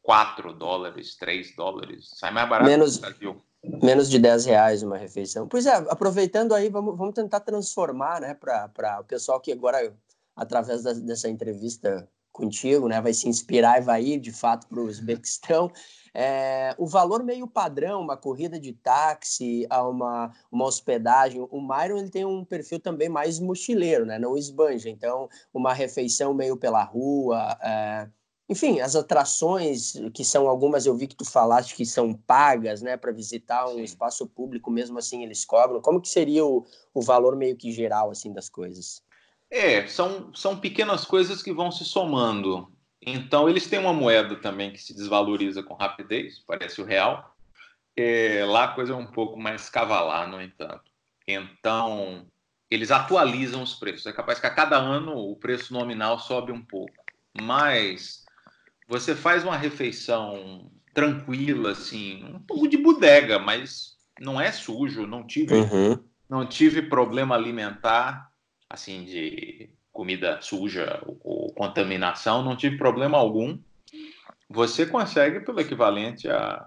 [0.03, 2.11] 4 dólares, 3 dólares.
[2.14, 3.01] Sai mais barato Menos-.
[3.83, 5.49] Menos de 10 reais uma refeição.
[5.49, 9.97] Pois é, aproveitando aí, vamos, vamos tentar transformar, né, para o pessoal que agora,
[10.37, 14.79] através da- dessa entrevista contigo, né, vai se inspirar e vai ir de fato para
[14.81, 15.73] o Uzbequistão.
[16.14, 21.44] É, o valor meio padrão, uma corrida de táxi, a uma, uma hospedagem.
[21.50, 24.88] O Myron ele tem um perfil também mais mochileiro, né, não esbanja.
[24.88, 27.59] Então, uma refeição meio pela rua.
[27.61, 28.09] é,
[28.48, 32.96] enfim, as atrações, que são algumas, eu vi que tu falaste que são pagas, né,
[32.96, 33.83] para visitar um Sim.
[33.83, 35.81] espaço público, mesmo assim eles cobram.
[35.81, 39.03] Como que seria o, o valor meio que geral, assim, das coisas?
[39.50, 42.70] É, são, são pequenas coisas que vão se somando.
[43.07, 47.35] Então, eles têm uma moeda também que se desvaloriza com rapidez, parece o real.
[47.97, 50.90] É, lá a coisa é um pouco mais cavalar, no entanto.
[51.29, 52.27] Então,
[52.71, 54.07] eles atualizam os preços.
[54.07, 56.93] É capaz que a cada ano o preço nominal sobe um pouco.
[57.40, 58.25] Mas
[58.88, 65.27] você faz uma refeição tranquila, assim, um pouco de bodega, mas não é sujo, não
[65.27, 65.99] tive Uhum.
[66.29, 68.31] não tive problema alimentar,
[68.71, 73.59] assim, de comida suja ou, contaminação, não tive problema algum.
[74.50, 76.66] Você consegue pelo equivalente a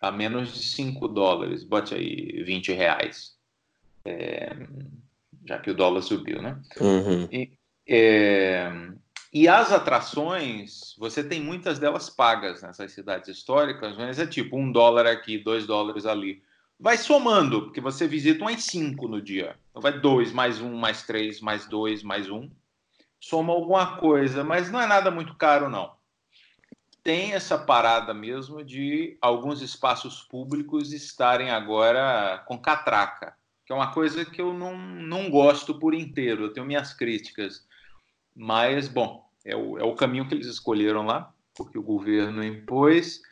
[0.00, 3.32] a menos de 5 dólares, bote aí 20 reais,
[4.04, 4.56] é,
[5.46, 6.56] já que o dólar subiu, né?
[6.80, 7.28] Uhum.
[7.32, 7.50] E,
[7.86, 8.70] é,
[9.32, 14.70] e as atrações, você tem muitas delas pagas nessas cidades históricas, mas é tipo um
[14.70, 16.42] dólar aqui, dois dólares ali.
[16.78, 19.56] Vai somando, porque você visita umas cinco no dia.
[19.70, 22.48] Então vai dois, mais um, mais três, mais dois, mais um.
[23.20, 25.96] Soma alguma coisa, mas não é nada muito caro, não.
[27.02, 33.92] Tem essa parada mesmo de alguns espaços públicos estarem agora com catraca, que é uma
[33.92, 36.44] coisa que eu não, não gosto por inteiro.
[36.44, 37.66] Eu tenho minhas críticas.
[38.34, 43.22] Mas, bom, é o, é o caminho que eles escolheram lá, porque o governo impôs.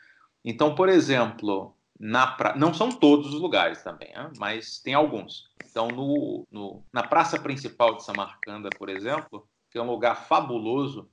[0.43, 2.55] Então, por exemplo, na pra...
[2.55, 4.31] não são todos os lugares também, né?
[4.37, 5.49] mas tem alguns.
[5.69, 11.09] Então, no, no, na praça principal de Samarcanda, por exemplo, que é um lugar fabuloso,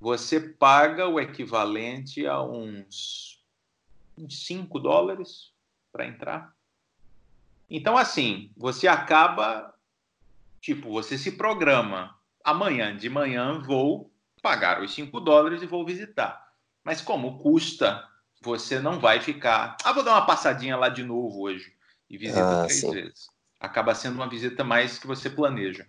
[0.00, 3.44] você paga o equivalente a uns,
[4.18, 5.52] uns 5 dólares
[5.92, 6.54] para entrar.
[7.70, 9.72] Então, assim, você acaba,
[10.60, 12.18] tipo, você se programa.
[12.44, 16.52] Amanhã de manhã vou pagar os 5 dólares e vou visitar.
[16.84, 18.08] Mas como custa
[18.42, 19.76] você não vai ficar.
[19.84, 21.72] Ah, vou dar uma passadinha lá de novo hoje
[22.10, 22.90] e visita Ah, três sim.
[22.90, 23.28] vezes.
[23.60, 25.88] Acaba sendo uma visita mais que você planeja.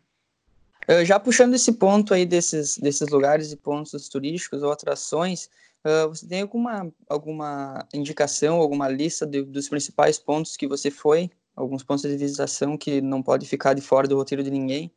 [0.90, 5.50] Uh, já puxando esse ponto aí desses, desses lugares e pontos turísticos ou atrações,
[5.86, 11.30] uh, você tem alguma, alguma indicação, alguma lista de- dos principais pontos que você foi?
[11.56, 14.92] Alguns pontos de visitação que não pode ficar de fora do roteiro de ninguém?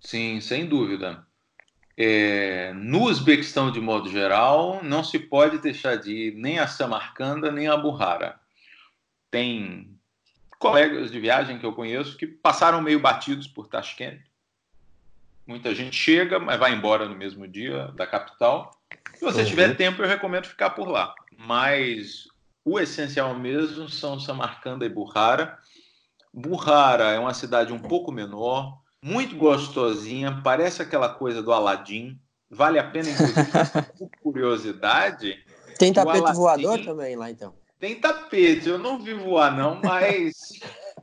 [0.00, 1.24] Sim, sem dúvida.
[1.96, 7.52] É, no Uzbequistão, de modo geral, não se pode deixar de ir nem a Samarcanda
[7.52, 8.40] nem a Buhara.
[9.30, 9.96] Tem
[10.58, 14.20] colegas de viagem que eu conheço que passaram meio batidos por Tashkent.
[15.52, 18.70] Muita gente chega, mas vai embora no mesmo dia da capital.
[19.14, 19.46] Se você Uhum.
[19.46, 21.14] tiver tempo, eu recomendo ficar por lá.
[21.36, 22.24] Mas
[22.64, 25.58] o essencial mesmo são Samarcanda e Buhara.
[26.32, 32.18] Buhara é uma cidade um pouco menor, muito gostosinha, parece aquela coisa do Aladim.
[32.48, 33.50] Vale a pena, inclusive,
[33.98, 35.38] por curiosidade,
[35.78, 37.54] Tem tapete Aladim- voador também lá, então.
[37.78, 38.70] tem tapete.
[38.70, 40.32] Eu não vi voar, não, mas,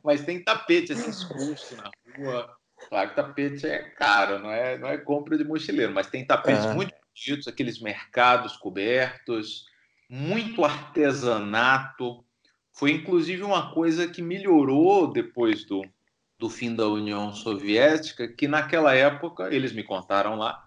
[0.03, 2.57] mas tem tapete assim, exposto na rua.
[2.89, 6.65] Claro que tapete é caro, não é, não é compra de mochileiro, mas tem tapetes
[6.65, 6.73] Ah.
[6.73, 9.65] muito bonitos, aqueles mercados cobertos,
[10.10, 12.25] muito artesanato.
[12.73, 15.84] Foi inclusive uma coisa que melhorou depois do,
[16.39, 20.63] do fim da União Soviética, que naquela época, eles me contaram lá,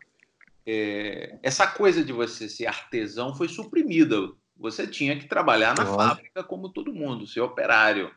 [0.65, 4.31] é, essa coisa de você ser artesão foi suprimida.
[4.57, 5.93] Você tinha que trabalhar na Olha.
[5.97, 8.15] fábrica como todo mundo, ser operário.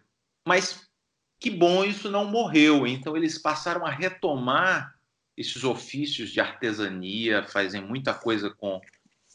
[0.48, 0.85] Mas
[1.45, 2.88] que bom isso não morreu.
[2.88, 4.95] Então eles passaram a retomar
[5.38, 8.81] esses ofícios de artesania, fazem muita coisa com,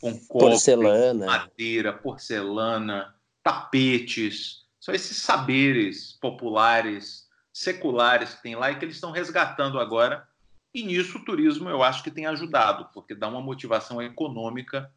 [0.01, 1.25] com cobre, Porcelana.
[1.25, 4.64] madeira, porcelana, tapetes.
[4.81, 10.27] São esses saberes populares, seculares que tem lá e que eles estão resgatando agora.
[10.75, 14.90] E nisso o turismo eu acho que tem ajudado, porque dá uma motivação econômica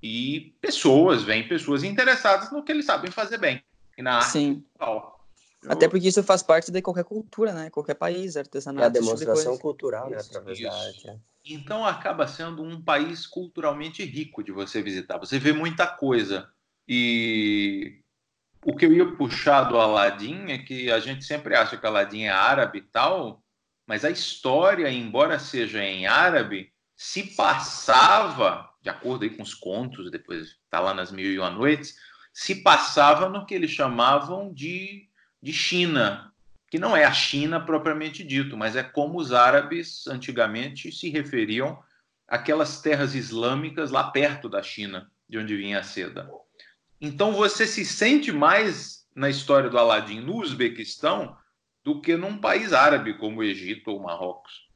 [0.00, 3.60] e pessoas, vêm pessoas interessadas no que eles sabem fazer bem.
[3.98, 4.64] E na arte Sim.
[5.64, 7.70] Eu- Até porque isso faz parte de qualquer cultura, né?
[7.70, 8.84] Qualquer país, É artesanato.
[8.86, 10.18] a esse tipo de demonstração cultural, né?
[10.18, 10.68] Através isso.
[10.68, 11.08] da arte.
[11.08, 11.16] é.
[11.46, 15.18] Então acaba sendo um país culturalmente rico de você visitar.
[15.18, 16.48] Você vê muita coisa.
[16.88, 18.00] E
[18.64, 22.22] o que eu ia puxar do Aladim é que a gente sempre acha que Aladim
[22.22, 23.42] é árabe e tal,
[23.86, 30.10] mas a história, embora seja em árabe, se passava, de acordo aí com os contos,
[30.10, 31.94] depois está lá nas Mil e Uma Noites,
[32.32, 35.08] se passava no que eles chamavam de,
[35.44, 36.32] de China,
[36.70, 41.78] que não é a China propriamente dito, mas é como os árabes antigamente se referiam
[42.26, 46.30] àquelas terras islâmicas lá perto da China, de onde vinha a seda.
[46.98, 51.36] Então você se sente mais na história do Aladim no Uzbequistão
[51.84, 54.66] do que num país árabe como o Egito ou Marrocos.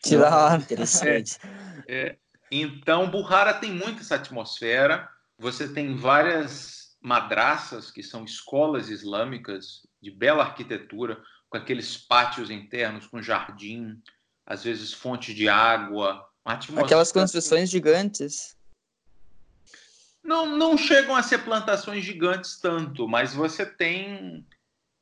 [0.00, 0.62] Que da hora.
[0.62, 1.38] Interessante.
[2.52, 5.08] Então, Buhara tem muito essa atmosfera.
[5.36, 13.06] Você tem várias madraças, que são escolas islâmicas de bela arquitetura, com aqueles pátios internos,
[13.06, 14.00] com jardim,
[14.46, 16.26] às vezes fonte de água.
[16.44, 18.56] Aquelas construções gigantes.
[20.22, 24.46] Não, não chegam a ser plantações gigantes tanto, mas você tem.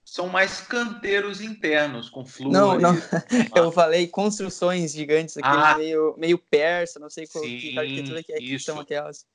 [0.05, 2.53] São mais canteiros internos, com flores.
[2.53, 2.95] Não, não.
[3.57, 5.77] Eu falei construções gigantes, aqueles Ah.
[5.77, 9.27] meio, meio persa, não sei qual Sim, que arquitetura que, é que são aquelas.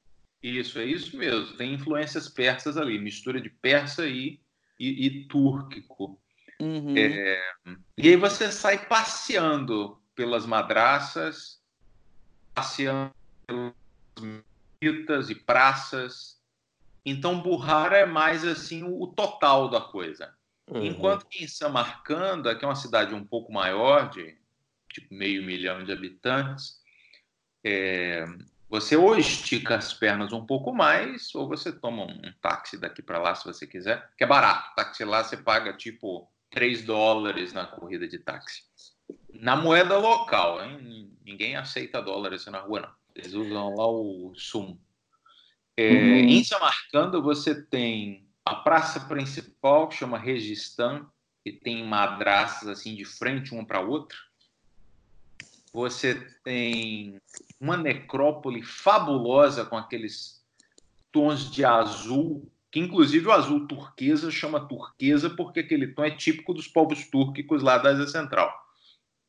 [0.41, 1.57] Isso, é isso mesmo.
[1.57, 4.39] Tem influências persas ali, mistura de persa e,
[4.81, 6.19] e, e túrquico.
[6.59, 6.95] Uhum.
[6.97, 7.41] É,
[7.97, 11.61] E aí você sai passeando pelas madraças,
[12.53, 13.13] passeando
[13.45, 13.73] pelas
[14.19, 16.41] mesquitas e praças.
[17.05, 20.33] Então, Burrara é mais assim o total da coisa.
[20.67, 20.85] Uhum.
[20.85, 24.35] Enquanto que em Samarcanda, que é uma cidade um pouco maior, de
[24.91, 26.79] tipo meio milhão de habitantes,
[27.63, 28.25] é,
[28.71, 33.19] você ou estica as pernas um pouco mais, ou você toma um táxi daqui para
[33.19, 34.73] lá, se você quiser, que é barato.
[34.77, 38.63] Táxi lá você paga tipo 3 dólares na corrida de táxi.
[39.33, 41.11] Na moeda local, hein?
[41.25, 42.91] ninguém aceita dólares na rua, não.
[43.13, 44.79] Eles usam lá o sum.
[45.75, 46.15] É, Uhum.
[46.29, 51.05] Em Samarcanda, você tem a praça principal, que chama Registan,
[51.43, 54.17] que tem madraças assim de frente uma para outra.
[55.73, 57.19] Você tem
[57.59, 60.41] uma necrópole fabulosa com aqueles
[61.11, 66.53] tons de azul, que inclusive o azul turquesa chama turquesa porque aquele tom é típico
[66.53, 68.53] dos povos túrquicos lá da Ásia Central.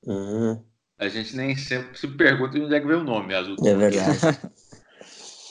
[0.04, 0.64] Uhum.
[0.98, 3.72] A gente nem sempre se pergunta de onde é que veio o nome, azul É
[3.72, 3.76] turquesa.
[3.78, 4.52] verdade.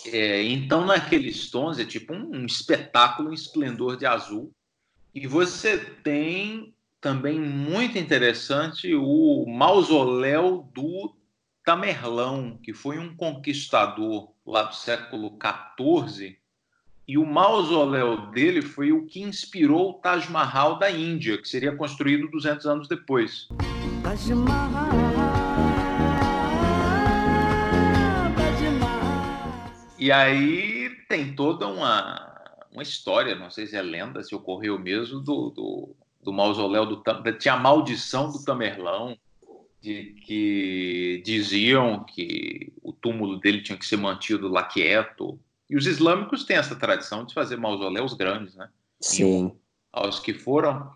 [0.07, 4.51] É, então, naqueles tons, é tipo um, um espetáculo em esplendor de azul.
[5.13, 11.15] E você tem também muito interessante o mausoléu do
[11.65, 16.37] Tamerlão, que foi um conquistador lá do século XIV.
[17.07, 21.75] E o mausoléu dele foi o que inspirou o Taj Mahal da Índia, que seria
[21.75, 23.47] construído 200 anos depois.
[24.03, 24.91] Taj Mahal,
[28.35, 29.11] Taj Mahal.
[29.97, 32.31] E aí tem toda uma,
[32.71, 37.03] uma história, não sei se é lenda, se ocorreu mesmo, do, do, do mausoléu do
[37.37, 39.17] Tinha a maldição do Tamerlão,
[39.81, 45.39] de que diziam que o túmulo dele tinha que ser mantido lá quieto.
[45.69, 48.69] E os islâmicos têm essa tradição de fazer mausoléus grandes, né?
[48.99, 49.57] Sim.
[49.91, 50.91] aos que foram.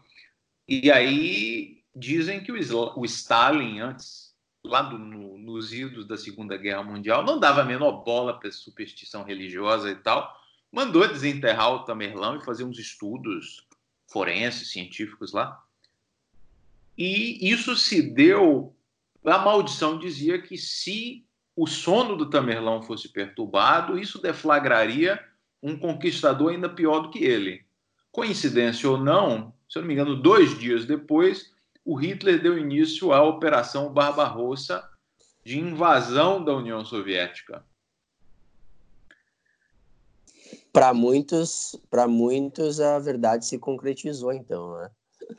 [0.68, 6.16] E aí dizem que o, Isla- o Stalin, antes, lá do- no- nos idos da
[6.18, 10.32] Segunda Guerra Mundial, não dava a menor bola para superstição religiosa e tal,
[10.72, 13.66] mandou desenterrar o Tamerlão e fazer uns estudos
[14.08, 15.62] forenses, científicos lá.
[16.98, 18.76] E isso se deu.
[19.26, 21.26] A maldição dizia que se
[21.56, 25.24] o sono do Tamerlão fosse perturbado, isso deflagraria
[25.62, 27.66] um conquistador ainda pior do que ele.
[28.12, 31.54] Coincidência ou não, se eu não me engano, dois dias depois,
[31.84, 34.88] o Hitler deu início à Operação Barbarossa
[35.44, 37.66] de invasão da União Soviética.
[40.76, 44.90] Para muitos, para muitos a verdade se concretizou então, né?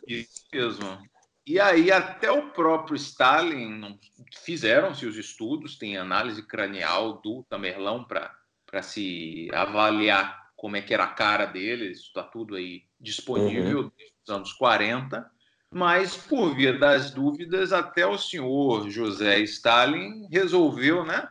[0.08, 0.98] Isso mesmo.
[1.46, 3.98] E aí até o próprio Stalin
[4.42, 11.04] fizeram-se os estudos, tem análise cranial do Tamerlão para se avaliar como é que era
[11.04, 15.30] a cara dele, isso está tudo aí disponível desde os anos 40,
[15.70, 21.28] mas por via das dúvidas, até o senhor José Stalin resolveu, né,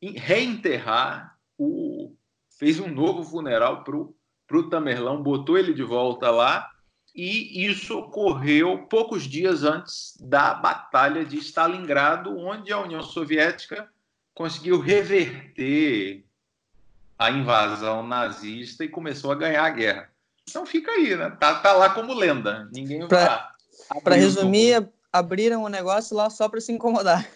[0.00, 1.91] reenterrar o
[2.62, 4.14] fez um novo funeral pro
[4.46, 6.70] pro Tamerlão, botou ele de volta lá
[7.14, 13.88] e isso ocorreu poucos dias antes da Batalha de Stalingrado, onde a União Soviética
[14.34, 16.24] conseguiu reverter
[17.18, 20.10] a invasão nazista e começou a ganhar a guerra.
[20.48, 21.30] Então fica aí, né?
[21.30, 22.68] Tá, tá lá como lenda.
[22.72, 23.50] Ninguém Pra-
[23.88, 24.00] vai.
[24.02, 27.26] Para o resumir, ab- abriram o negócio lá só para se incomodar.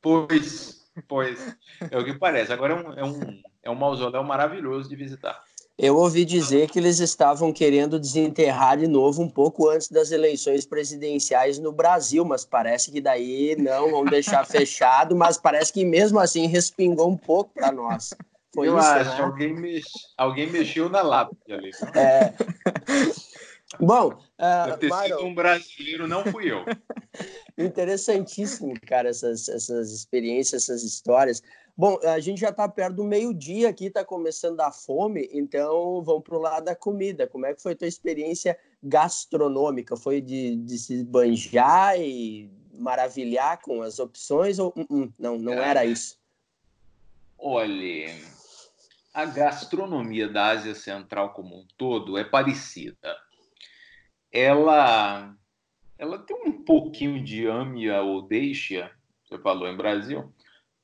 [0.00, 1.56] Pois, pois.
[1.90, 2.52] É o que parece.
[2.52, 5.42] Agora é um, é um, é um mausoléu maravilhoso de visitar.
[5.82, 10.66] Eu ouvi dizer que eles estavam querendo desenterrar de novo um pouco antes das eleições
[10.66, 16.18] presidenciais no Brasil, mas parece que daí não vão deixar fechado, mas parece que mesmo
[16.18, 18.10] assim respingou um pouco para nós.
[18.54, 19.22] Foi Eu isso, acho, né?
[19.22, 19.86] alguém, mex...
[20.18, 21.70] alguém mexeu na lápide ali.
[21.94, 22.34] É.
[23.78, 26.64] Bom, ah, Deve ter Myron, sido um brasileiro, não fui eu.
[27.56, 31.40] Interessantíssimo, cara, essas, essas experiências, essas histórias.
[31.76, 36.24] Bom, a gente já está perto do meio-dia aqui, está começando a fome, então vamos
[36.24, 37.26] para o lado da comida.
[37.26, 39.96] Como é que foi a tua experiência gastronômica?
[39.96, 45.54] Foi de, de se banjar e maravilhar com as opções ou uh, uh, não, não
[45.54, 46.18] era isso?
[47.38, 48.14] Olha,
[49.14, 53.16] a gastronomia da Ásia Central como um todo é parecida.
[54.32, 55.34] Ela,
[55.98, 58.90] ela tem um pouquinho de âmia ou deixa,
[59.24, 60.32] você falou em Brasil,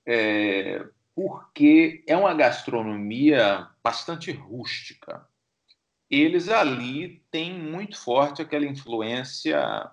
[0.04, 0.84] é,
[1.14, 5.26] porque é uma gastronomia bastante rústica.
[6.10, 9.90] Eles ali têm muito forte aquela influência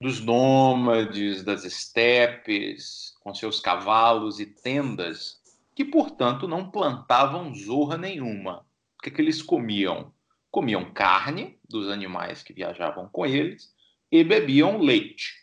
[0.00, 5.40] dos nômades, das estepes, com seus cavalos e tendas,
[5.74, 8.64] que, portanto, não plantavam zorra nenhuma.
[8.96, 10.12] O que, que eles comiam?
[10.50, 13.74] Comiam carne dos animais que viajavam com eles
[14.10, 15.34] e bebiam leite.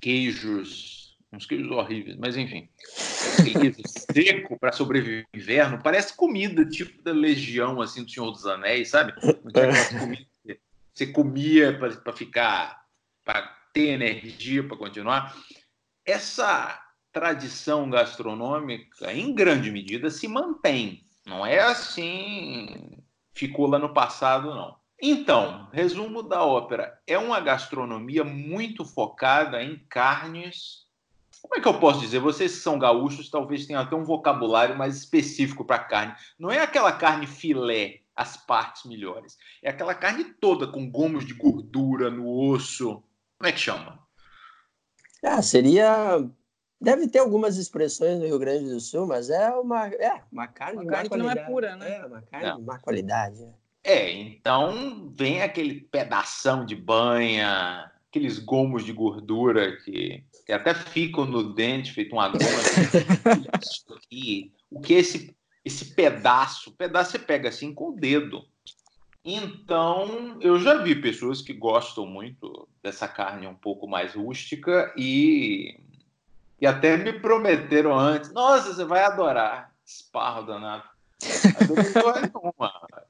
[0.00, 2.68] Queijos, uns queijos horríveis, mas enfim.
[3.44, 3.82] liso,
[4.12, 8.90] seco para sobreviver no inverno, parece comida tipo da legião assim do Senhor dos Anéis,
[8.90, 9.12] sabe?
[9.12, 10.60] Comida que
[10.92, 12.84] você comia para ficar,
[13.24, 13.42] para
[13.72, 15.36] ter energia para continuar.
[16.04, 16.82] Essa
[17.12, 21.04] tradição gastronômica, em grande medida, se mantém.
[21.26, 22.98] Não é assim,
[23.32, 24.76] ficou lá no passado, não.
[25.02, 30.88] Então, resumo da ópera: é uma gastronomia muito focada em carnes.
[31.40, 32.18] Como é que eu posso dizer?
[32.18, 36.14] Vocês que são gaúchos talvez tenham até um vocabulário mais específico para carne.
[36.38, 39.38] Não é aquela carne filé, as partes melhores.
[39.62, 43.02] É aquela carne toda com gomos de gordura no osso.
[43.38, 43.98] Como é que chama?
[45.24, 46.30] Ah, seria.
[46.80, 50.76] Deve ter algumas expressões no Rio Grande do Sul, mas é uma, é, uma carne
[50.78, 51.52] Uma de carne má que não é qualidade.
[51.52, 51.96] pura, né?
[51.98, 52.56] É, uma carne Não.
[52.56, 53.42] de má qualidade.
[53.44, 53.60] é.
[53.82, 61.24] É, então vem aquele pedação de banha, aqueles gomos de gordura que, que até ficam
[61.24, 62.40] no dente, feito uma goma.
[63.62, 66.72] Isso aqui, o que é esse, esse pedaço?
[66.72, 68.44] Pedaço você pega assim com o dedo.
[69.24, 75.78] Então, eu já vi pessoas que gostam muito dessa carne um pouco mais rústica e,
[76.60, 79.72] e até me prometeram antes: nossa, você vai adorar.
[79.84, 80.84] Esparro danado.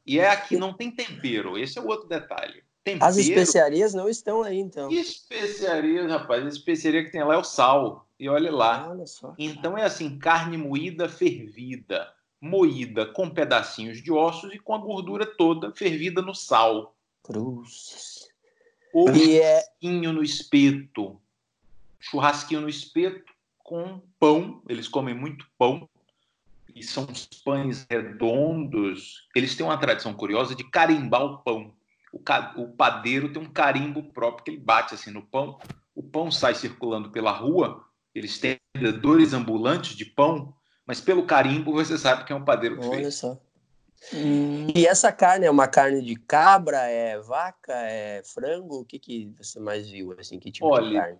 [0.06, 1.58] E é aqui, não tem tempero.
[1.58, 2.62] Esse é o outro detalhe.
[2.82, 4.90] Tempero, As especiarias não estão aí, então.
[4.90, 6.44] especiarias, rapaz.
[6.44, 8.06] A especiaria que tem lá é o sal.
[8.18, 8.88] E olha lá.
[8.90, 9.34] Olha só.
[9.38, 15.26] Então é assim, carne moída fervida, moída com pedacinhos de ossos e com a gordura
[15.26, 16.94] toda fervida no sal.
[17.22, 18.28] Cruz.
[18.92, 19.60] Ou E é.
[19.60, 21.20] churrasquinho no espeto.
[22.00, 23.30] Churrasquinho no espeto
[23.70, 24.60] com pão.
[24.68, 25.88] Eles comem muito pão.
[26.74, 29.28] E são uns pães redondos.
[29.34, 31.72] Eles têm uma tradição curiosa de carimbar o pão.
[32.12, 35.58] O, ca- o padeiro tem um carimbo próprio que ele bate assim no pão.
[35.94, 37.84] O pão sai circulando pela rua.
[38.12, 40.52] Eles têm vendedores ambulantes de pão.
[40.84, 43.14] Mas pelo carimbo você sabe que é um padeiro que Olha fez.
[43.14, 43.38] só.
[44.12, 48.80] Hum, E essa carne é uma carne de cabra, é vaca, é frango?
[48.80, 50.40] O que, que você mais viu, assim?
[50.40, 51.18] Que tipo de Olha, carne?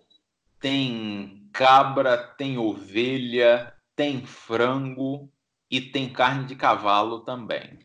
[0.61, 5.29] Tem cabra, tem ovelha, tem frango
[5.71, 7.79] e tem carne de cavalo também.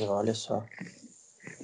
[0.00, 0.64] Olha só.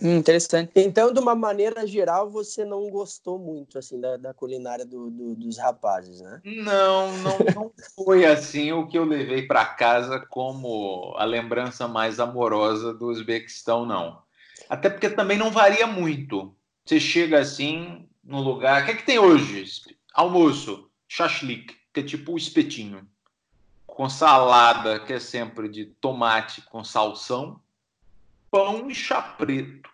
[0.02, 0.72] hum, interessante.
[0.76, 5.34] Então, de uma maneira geral, você não gostou muito, assim, da, da culinária do- do-
[5.34, 6.42] dos rapazes, né?
[6.44, 12.20] Não, não, não foi assim o que eu levei para casa como a lembrança mais
[12.20, 14.22] amorosa do Uzbequistão, não.
[14.68, 16.54] Até porque também não varia muito.
[16.84, 18.82] Você chega assim no lugar.
[18.82, 19.64] O que é que tem hoje?
[20.18, 23.08] Almoço, shashlik, que é tipo o espetinho,
[23.86, 27.60] com salada, que é sempre de tomate com salsão,
[28.50, 29.88] pão e chá preto.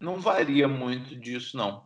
[0.00, 1.84] Não varia muito disso, não.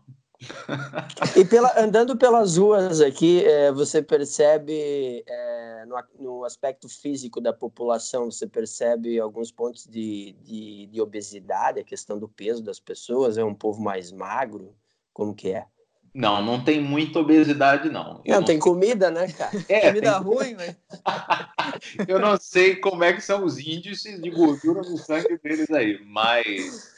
[1.36, 7.52] E pela, andando pelas ruas aqui, é, você percebe, é, no, no aspecto físico da
[7.52, 13.36] população, você percebe alguns pontos de, de, de obesidade, a questão do peso das pessoas,
[13.36, 14.72] é um povo mais magro,
[15.12, 15.66] como que é?
[16.14, 18.22] Não, não tem muita obesidade, não.
[18.24, 19.50] Eu Não, tem comida, né, cara?
[19.68, 20.76] É, Comida tem- ruim, velho.
[22.06, 26.00] Eu não sei como é que são os índices de gordura no sangue deles aí,
[26.06, 26.94] mas,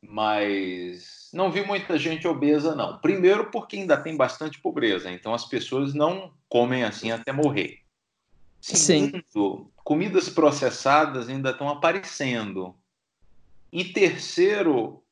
[0.00, 2.98] mas não vi muita gente obesa, não.
[2.98, 7.80] Primeiro porque ainda tem bastante pobreza, então as pessoas não comem assim até morrer.
[8.60, 8.76] Sim.
[8.76, 12.74] Segundo, comidas processadas ainda estão aparecendo.
[13.72, 15.02] E terceiro,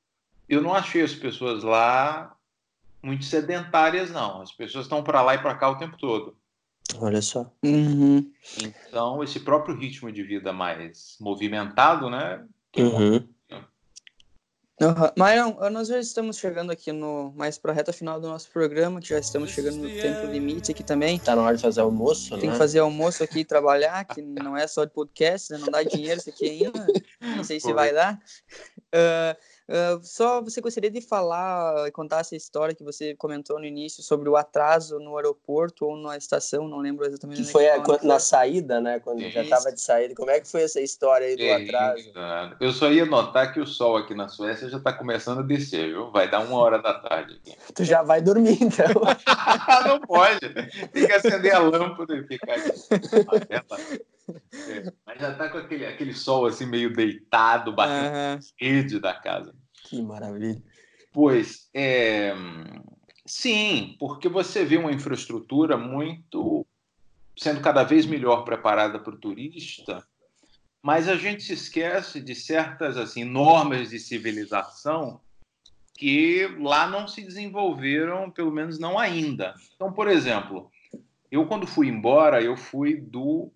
[0.49, 2.36] eu não achei as pessoas lá
[3.03, 4.42] muito sedentárias, não.
[4.42, 6.36] As pessoas estão para lá e para cá o tempo todo.
[6.98, 7.50] Olha só.
[7.64, 8.30] Uhum.
[8.61, 12.44] Então, esse próprio ritmo de vida mais movimentado, né?
[12.76, 13.28] Uhum.
[14.80, 15.12] Aham.
[15.16, 19.00] Mairão, nós já estamos chegando aqui no mais para a reta final do nosso programa,
[19.00, 21.20] que já estamos chegando no tempo limite aqui também.
[21.20, 22.53] Tá na hora de fazer almoço, Tem né?
[22.53, 25.59] que fazer almoço aqui e trabalhar, que não é só de podcast, né?
[25.59, 26.86] não dá dinheiro isso aqui ainda.
[27.20, 27.74] Não sei se Pô.
[27.74, 28.18] vai dar.
[28.92, 29.36] Ah,
[30.02, 34.28] só você gostaria de falar e contar essa história que você comentou no início sobre
[34.28, 37.36] o atraso no aeroporto ou na estação, não lembro exatamente.
[37.36, 39.00] Que onde foi a- quando- na saída, né?
[39.00, 39.50] Quando já Isso.
[39.50, 40.14] tava de saída.
[40.14, 42.12] Como é que foi essa história aí do É, atraso?
[42.60, 45.88] Eu só ia notar que o sol aqui na Suécia já está começando a descer,
[45.88, 46.10] viu?
[46.10, 47.56] Vai dar uma hora da tarde aqui.
[47.74, 48.86] Tu já vai dormir, então.
[49.86, 50.40] não pode.
[50.92, 52.72] Tem que acender a lâmpada e ficar aqui.
[54.29, 59.14] É, mas já está com aquele, aquele sol assim meio deitado, batendo na rede da
[59.14, 59.55] casa.
[59.85, 60.62] que maravilha.
[61.12, 62.33] Pois, é,
[63.27, 66.66] sim, porque você vê uma infraestrutura muito
[67.37, 70.07] sendo cada vez melhor preparada para o turista,
[70.83, 75.20] mas a gente se esquece de certas assim normas de civilização
[75.95, 79.55] que lá não se desenvolveram, pelo menos não ainda.
[79.77, 80.70] Então, por exemplo,
[81.31, 83.51] Eu, quando fui embora, eu fui do.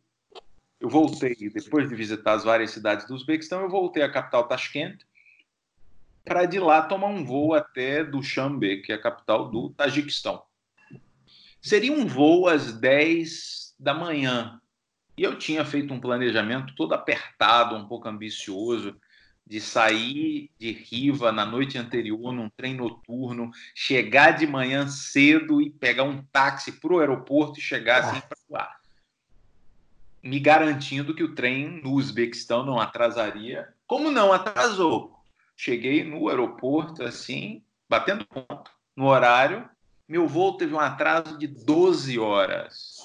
[0.80, 4.98] Eu voltei, depois de visitar as várias cidades do Uzbequistão, eu voltei à capital Tashkent,
[6.24, 10.42] para de lá tomar um voo até Dushanbe, que é a capital do Tajiquistão.
[11.62, 14.60] Seria um voo às 10 da manhã.
[15.16, 19.00] E eu tinha feito um planejamento todo apertado, um pouco ambicioso,
[19.46, 25.70] de sair de Riva na noite anterior num trem noturno, chegar de manhã cedo e
[25.70, 28.76] pegar um táxi para o aeroporto e chegar assim para lá.
[30.26, 33.68] Me garantindo que o trem no Uzbequistão não atrasaria.
[33.86, 35.14] Como não atrasou?
[35.56, 39.70] Cheguei no aeroporto assim, batendo ponto, no horário.
[40.08, 42.96] Meu voo teve um atraso de 12 horas.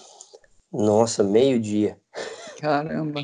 [0.73, 1.99] Nossa, meio-dia.
[2.59, 3.23] Caramba.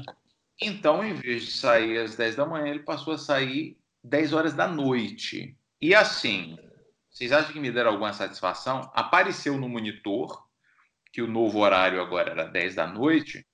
[0.62, 4.54] Então, em vez de sair às 10 da manhã, ele passou a sair 10 horas
[4.54, 5.58] da noite.
[5.82, 6.56] E assim,
[7.10, 8.92] vocês acham que me deram alguma satisfação?
[8.94, 10.46] Apareceu no monitor
[11.12, 13.47] que o novo horário agora era 10 da noite.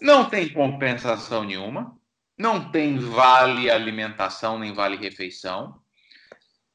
[0.00, 1.96] Não tem compensação nenhuma.
[2.38, 5.80] Não tem vale alimentação nem vale refeição.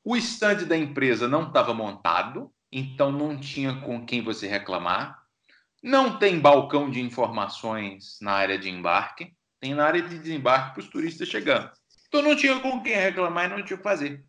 [0.04, 5.24] O estande da empresa não estava montado, então não tinha com quem você reclamar.
[5.82, 10.82] Não tem balcão de informações na área de embarque tem na área de desembarque para
[10.82, 11.72] os turistas chegando.
[12.08, 14.24] Então não tinha com quem reclamar e não tinha o que fazer.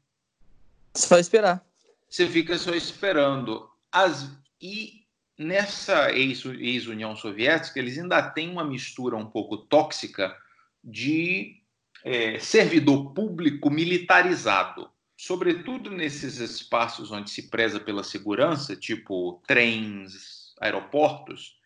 [0.94, 1.62] Só esperar.
[2.08, 3.68] Você fica só esperando.
[3.92, 4.30] As...
[4.60, 5.05] E
[5.38, 10.36] nessa ex-União Soviética, eles ainda têm uma mistura um pouco tóxica
[10.82, 11.60] de
[12.04, 14.90] é, servidor público militarizado.
[15.16, 21.56] Sobretudo nesses espaços onde se preza pela segurança, tipo trens, aeroportos,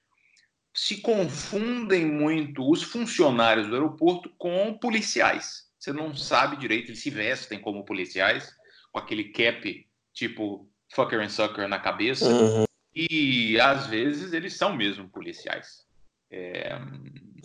[0.72, 5.68] se confundem muito os funcionários do aeroporto com policiais.
[5.78, 8.54] Você não sabe direito, eles se vestem como policiais,
[8.92, 12.64] com aquele cap tipo fucker and sucker na cabeça, Uhum.
[12.94, 15.86] E às vezes eles são mesmo policiais.
[16.30, 16.78] É,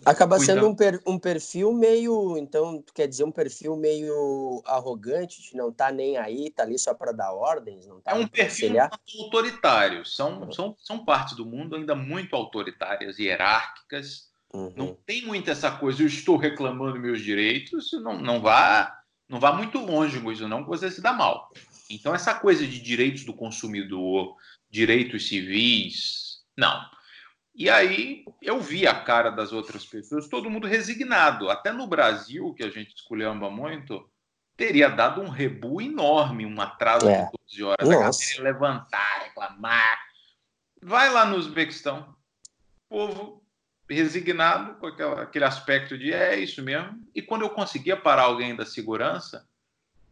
[0.04, 5.56] Acaba sendo um, per- um perfil meio, então, quer dizer um perfil meio arrogante, de
[5.56, 8.76] não tá nem aí, tá ali só para dar ordens, não tá é um perfil
[9.24, 10.04] autoritário.
[10.06, 14.30] São, são, são partes do mundo ainda muito autoritárias, hierárquicas.
[14.54, 14.72] Uhum.
[14.76, 19.52] Não tem muito essa coisa, eu estou reclamando meus direitos, não, não vá não vá
[19.52, 21.50] muito longe com isso, não, que você se dá mal.
[21.90, 24.36] Então, essa coisa de direitos do consumidor,
[24.70, 26.84] direitos civis, não.
[27.54, 31.48] E aí eu vi a cara das outras pessoas, todo mundo resignado.
[31.48, 34.06] Até no Brasil, que a gente esculhamba muito,
[34.56, 37.24] teria dado um rebu enorme, um atraso É.
[37.24, 37.88] de 12 horas.
[37.88, 38.42] Nossa.
[38.42, 39.98] levantar, reclamar.
[40.82, 42.14] Vai lá no Uzbequistão,
[42.88, 43.42] povo
[43.88, 47.06] resignado, com aquela- aquele aspecto de é isso mesmo.
[47.14, 49.48] E quando eu conseguia parar alguém da segurança,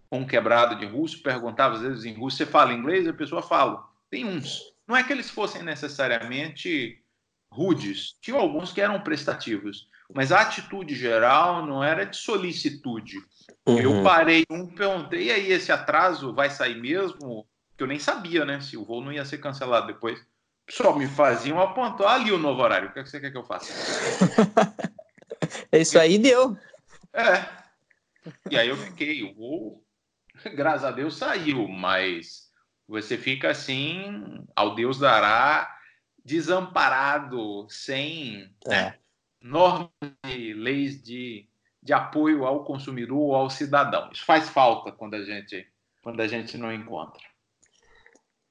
[0.08, 3.06] com um quebrado de russo, perguntava às vezes em russo, você fala inglês?
[3.08, 3.86] A pessoa fala.
[4.10, 4.60] Tem uns.
[4.86, 7.00] Não é que eles fossem necessariamente
[7.50, 13.16] rudes, tinha alguns que eram prestativos, mas a atitude geral não era de solicitude.
[13.66, 14.02] Eu Uhum.
[14.02, 17.46] parei um, perguntei, e aí, esse atraso vai sair mesmo?
[17.76, 18.60] Que eu nem sabia, né?
[18.60, 20.20] Se o voo não ia ser cancelado depois.
[20.70, 22.88] Só me faziam apontar ali o novo horário.
[22.88, 23.72] O que é que você quer que eu faça?
[25.72, 26.56] É isso aí, deu.
[27.12, 27.46] É.
[28.50, 29.84] E aí eu fiquei, o voo,
[30.54, 32.43] graças a Deus, saiu, mas
[32.94, 35.76] você fica assim, ao Deus dará,
[36.24, 38.94] desamparado, sem né, É.
[39.40, 39.90] normas
[40.28, 41.48] e leis de,
[41.82, 44.10] de apoio ao consumidor ou ao cidadão.
[44.12, 45.66] Isso faz falta quando a gente,
[46.02, 47.22] quando a gente não encontra.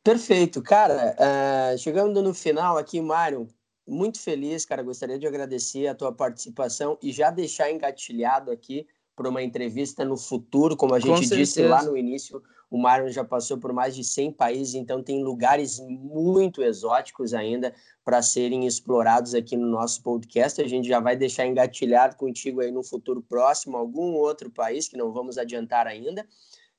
[0.04, 1.16] Perfeito, cara.
[1.18, 3.48] ah, chegando no final aqui, Mário,
[3.88, 4.84] muito feliz, cara.
[4.84, 8.86] Gostaria de agradecer a tua participação e já deixar engatilhado aqui
[9.16, 11.70] para uma entrevista no futuro, como a Com gente disse certeza.
[11.76, 12.42] lá no início.
[12.74, 17.72] O Mário já passou por mais de 100 países, então tem lugares muito exóticos ainda
[18.04, 20.60] para serem explorados aqui no nosso podcast.
[20.60, 24.98] A gente já vai deixar engatilhado contigo aí no futuro próximo, algum outro país que
[24.98, 26.26] não vamos adiantar ainda.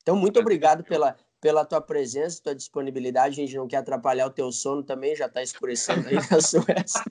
[0.02, 3.40] Então, muito obrigado pela, pela tua presença, tua disponibilidade.
[3.40, 7.04] A gente não quer atrapalhar o teu sono também, já está escurecendo aí na Suécia.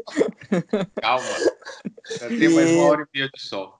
[1.01, 1.25] Calma.
[2.19, 3.79] Já tem mais uma hora e meia de sol.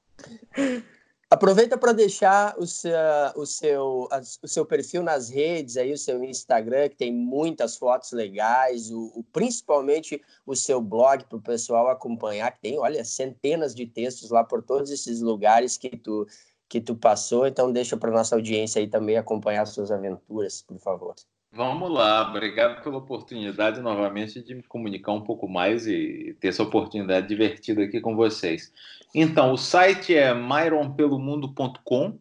[1.33, 2.93] Aproveita para deixar o seu,
[3.35, 4.07] o, seu,
[4.43, 9.11] o seu perfil nas redes, aí, o seu Instagram, que tem muitas fotos legais, o,
[9.15, 14.29] o- principalmente o seu blog para o pessoal acompanhar, que tem, olha, centenas de textos
[14.29, 16.27] lá por todos esses lugares que tu,
[16.69, 17.47] que tu passou.
[17.47, 21.15] Então, deixa para nossa audiência aí também acompanhar as suas aventuras, por favor.
[21.55, 26.63] Vamos lá, obrigado pela oportunidade novamente de me comunicar um pouco mais e ter essa
[26.63, 28.73] oportunidade divertida aqui com vocês.
[29.13, 32.17] Então, o site é myronpelomundo.com.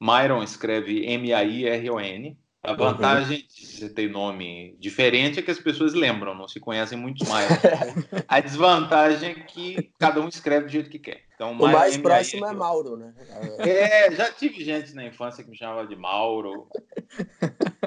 [0.00, 2.38] Myron escreve M-A-I-R-O-N.
[2.62, 6.96] A vantagem de você ter nome diferente é que as pessoas lembram, não se conhecem
[6.96, 7.46] muito mais.
[8.26, 11.24] a desvantagem é que cada um escreve do jeito que quer.
[11.34, 13.12] Então, O mais MAI próximo é Mauro, né?
[13.58, 16.68] É, já tive gente na infância que me chamava de Mauro.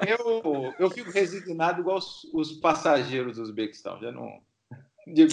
[0.05, 3.99] Eu, eu fico resignado igual os, os passageiros do Uzbequistão.
[3.99, 4.41] Já não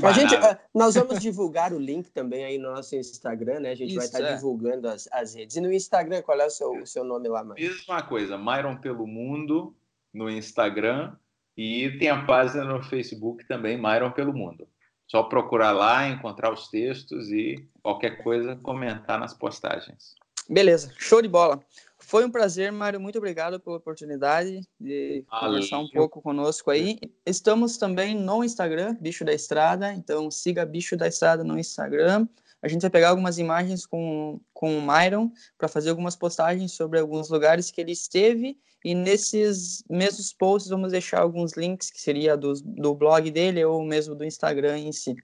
[0.05, 3.71] A gente, ah, nós vamos divulgar o link também aí no nosso Instagram, né?
[3.71, 4.35] A gente vai Isso, estar é.
[4.35, 5.57] divulgando as, as redes.
[5.57, 7.57] E no Instagram, qual é o seu, o seu nome lá, mano?
[7.59, 9.75] Mesma coisa, Myron Pelo Mundo
[10.13, 11.17] no Instagram
[11.57, 14.69] e tem a página no Facebook também, Myron Pelo Mundo.
[15.07, 20.15] Só procurar lá, encontrar os textos e qualquer coisa comentar nas postagens.
[20.49, 21.61] Beleza, show de bola.
[21.99, 23.01] Foi um prazer, Mário.
[23.01, 25.49] Muito obrigado pela oportunidade de Valeu.
[25.49, 26.99] conversar um pouco conosco aí.
[27.25, 29.93] Estamos também no Instagram, Bicho da Estrada.
[29.93, 32.29] Então siga Bicho da Estrada no Instagram.
[32.61, 36.99] A gente vai pegar algumas imagens com, com o Myron para fazer algumas postagens sobre
[36.99, 38.59] alguns lugares que ele esteve.
[38.85, 43.83] E nesses mesmos posts vamos deixar alguns links que seria do, do blog dele ou
[43.83, 45.17] mesmo do Instagram em si.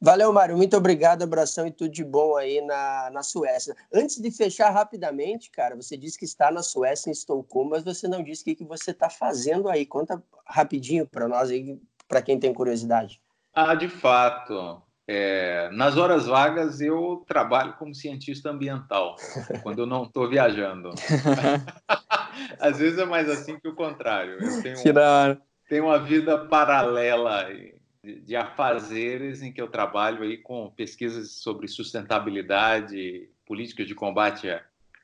[0.00, 0.56] Valeu, Mário.
[0.56, 3.74] Muito obrigado, abração e tudo de bom aí na, na Suécia.
[3.92, 8.08] Antes de fechar rapidamente, cara, você disse que está na Suécia, em Estocolmo, mas você
[8.08, 9.84] não disse o que, que você está fazendo aí.
[9.84, 13.20] Conta rapidinho para nós aí, para quem tem curiosidade.
[13.54, 14.82] Ah, de fato.
[15.06, 19.16] É, nas horas vagas eu trabalho como cientista ambiental,
[19.62, 20.90] quando eu não estou viajando.
[22.58, 24.38] Às vezes é mais assim que o contrário.
[24.40, 25.42] Eu tenho, hora.
[25.68, 27.46] tenho uma vida paralela
[28.02, 34.48] de, de afazeres em que eu trabalho aí com pesquisas sobre sustentabilidade, políticas de combate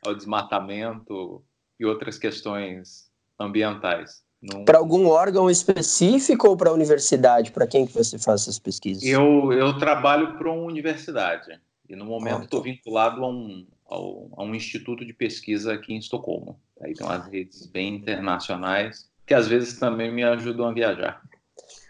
[0.05, 1.45] ao desmatamento
[1.79, 4.23] e outras questões ambientais.
[4.41, 7.51] Não- Para algum órgão específico ou para a universidade?
[7.51, 9.03] Para quem que você faz essas pesquisas?
[9.03, 12.65] Eu, eu trabalho para uma universidade e no momento Ah, estou tá.
[12.65, 16.61] vinculado a um, ao- a um instituto de pesquisa aqui em Estocolmo.
[16.81, 21.23] Aí tem umas redes bem internacionais que às vezes também me ajudam a viajar.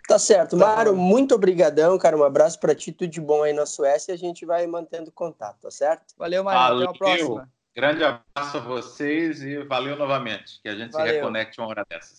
[0.09, 0.59] Tá certo.
[0.59, 2.17] Tá Mário, muito obrigadão, cara.
[2.17, 5.13] Um abraço para ti, tudo de bom aí na Suécia e a gente vai mantendo
[5.13, 6.15] contato, tá certo?
[6.17, 6.61] Valeu, Mário.
[6.61, 6.91] Até Valeu.
[6.91, 7.53] a próxima.
[7.77, 10.61] Grande abraço a vocês e valeu novamente.
[10.63, 11.09] Que a gente Valeu.
[11.09, 12.19] se reconecte uma hora dessas.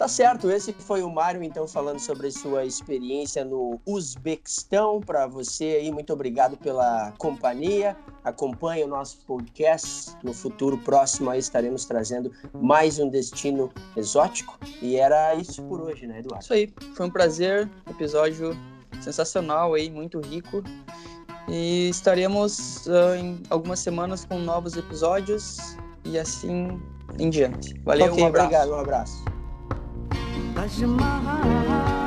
[0.00, 4.98] Tá certo, esse foi o Mário, então, falando sobre a sua experiência no Uzbequistão.
[4.98, 7.94] Para você aí, muito obrigado pela companhia.
[8.24, 10.16] Acompanhe o nosso podcast.
[10.22, 14.58] No futuro próximo aí estaremos trazendo mais um destino exótico.
[14.80, 16.44] E era isso por hoje, né, Eduardo?
[16.44, 18.56] Isso aí, foi um prazer, episódio
[19.02, 20.62] sensacional aí, muito rico.
[21.46, 25.76] E estaremos ah, em algumas semanas com novos episódios
[26.06, 26.80] e assim
[27.18, 27.78] em diante.
[27.84, 28.46] Valeu, ok, um abraço.
[28.46, 29.29] obrigado, um abraço.
[30.60, 31.99] Taj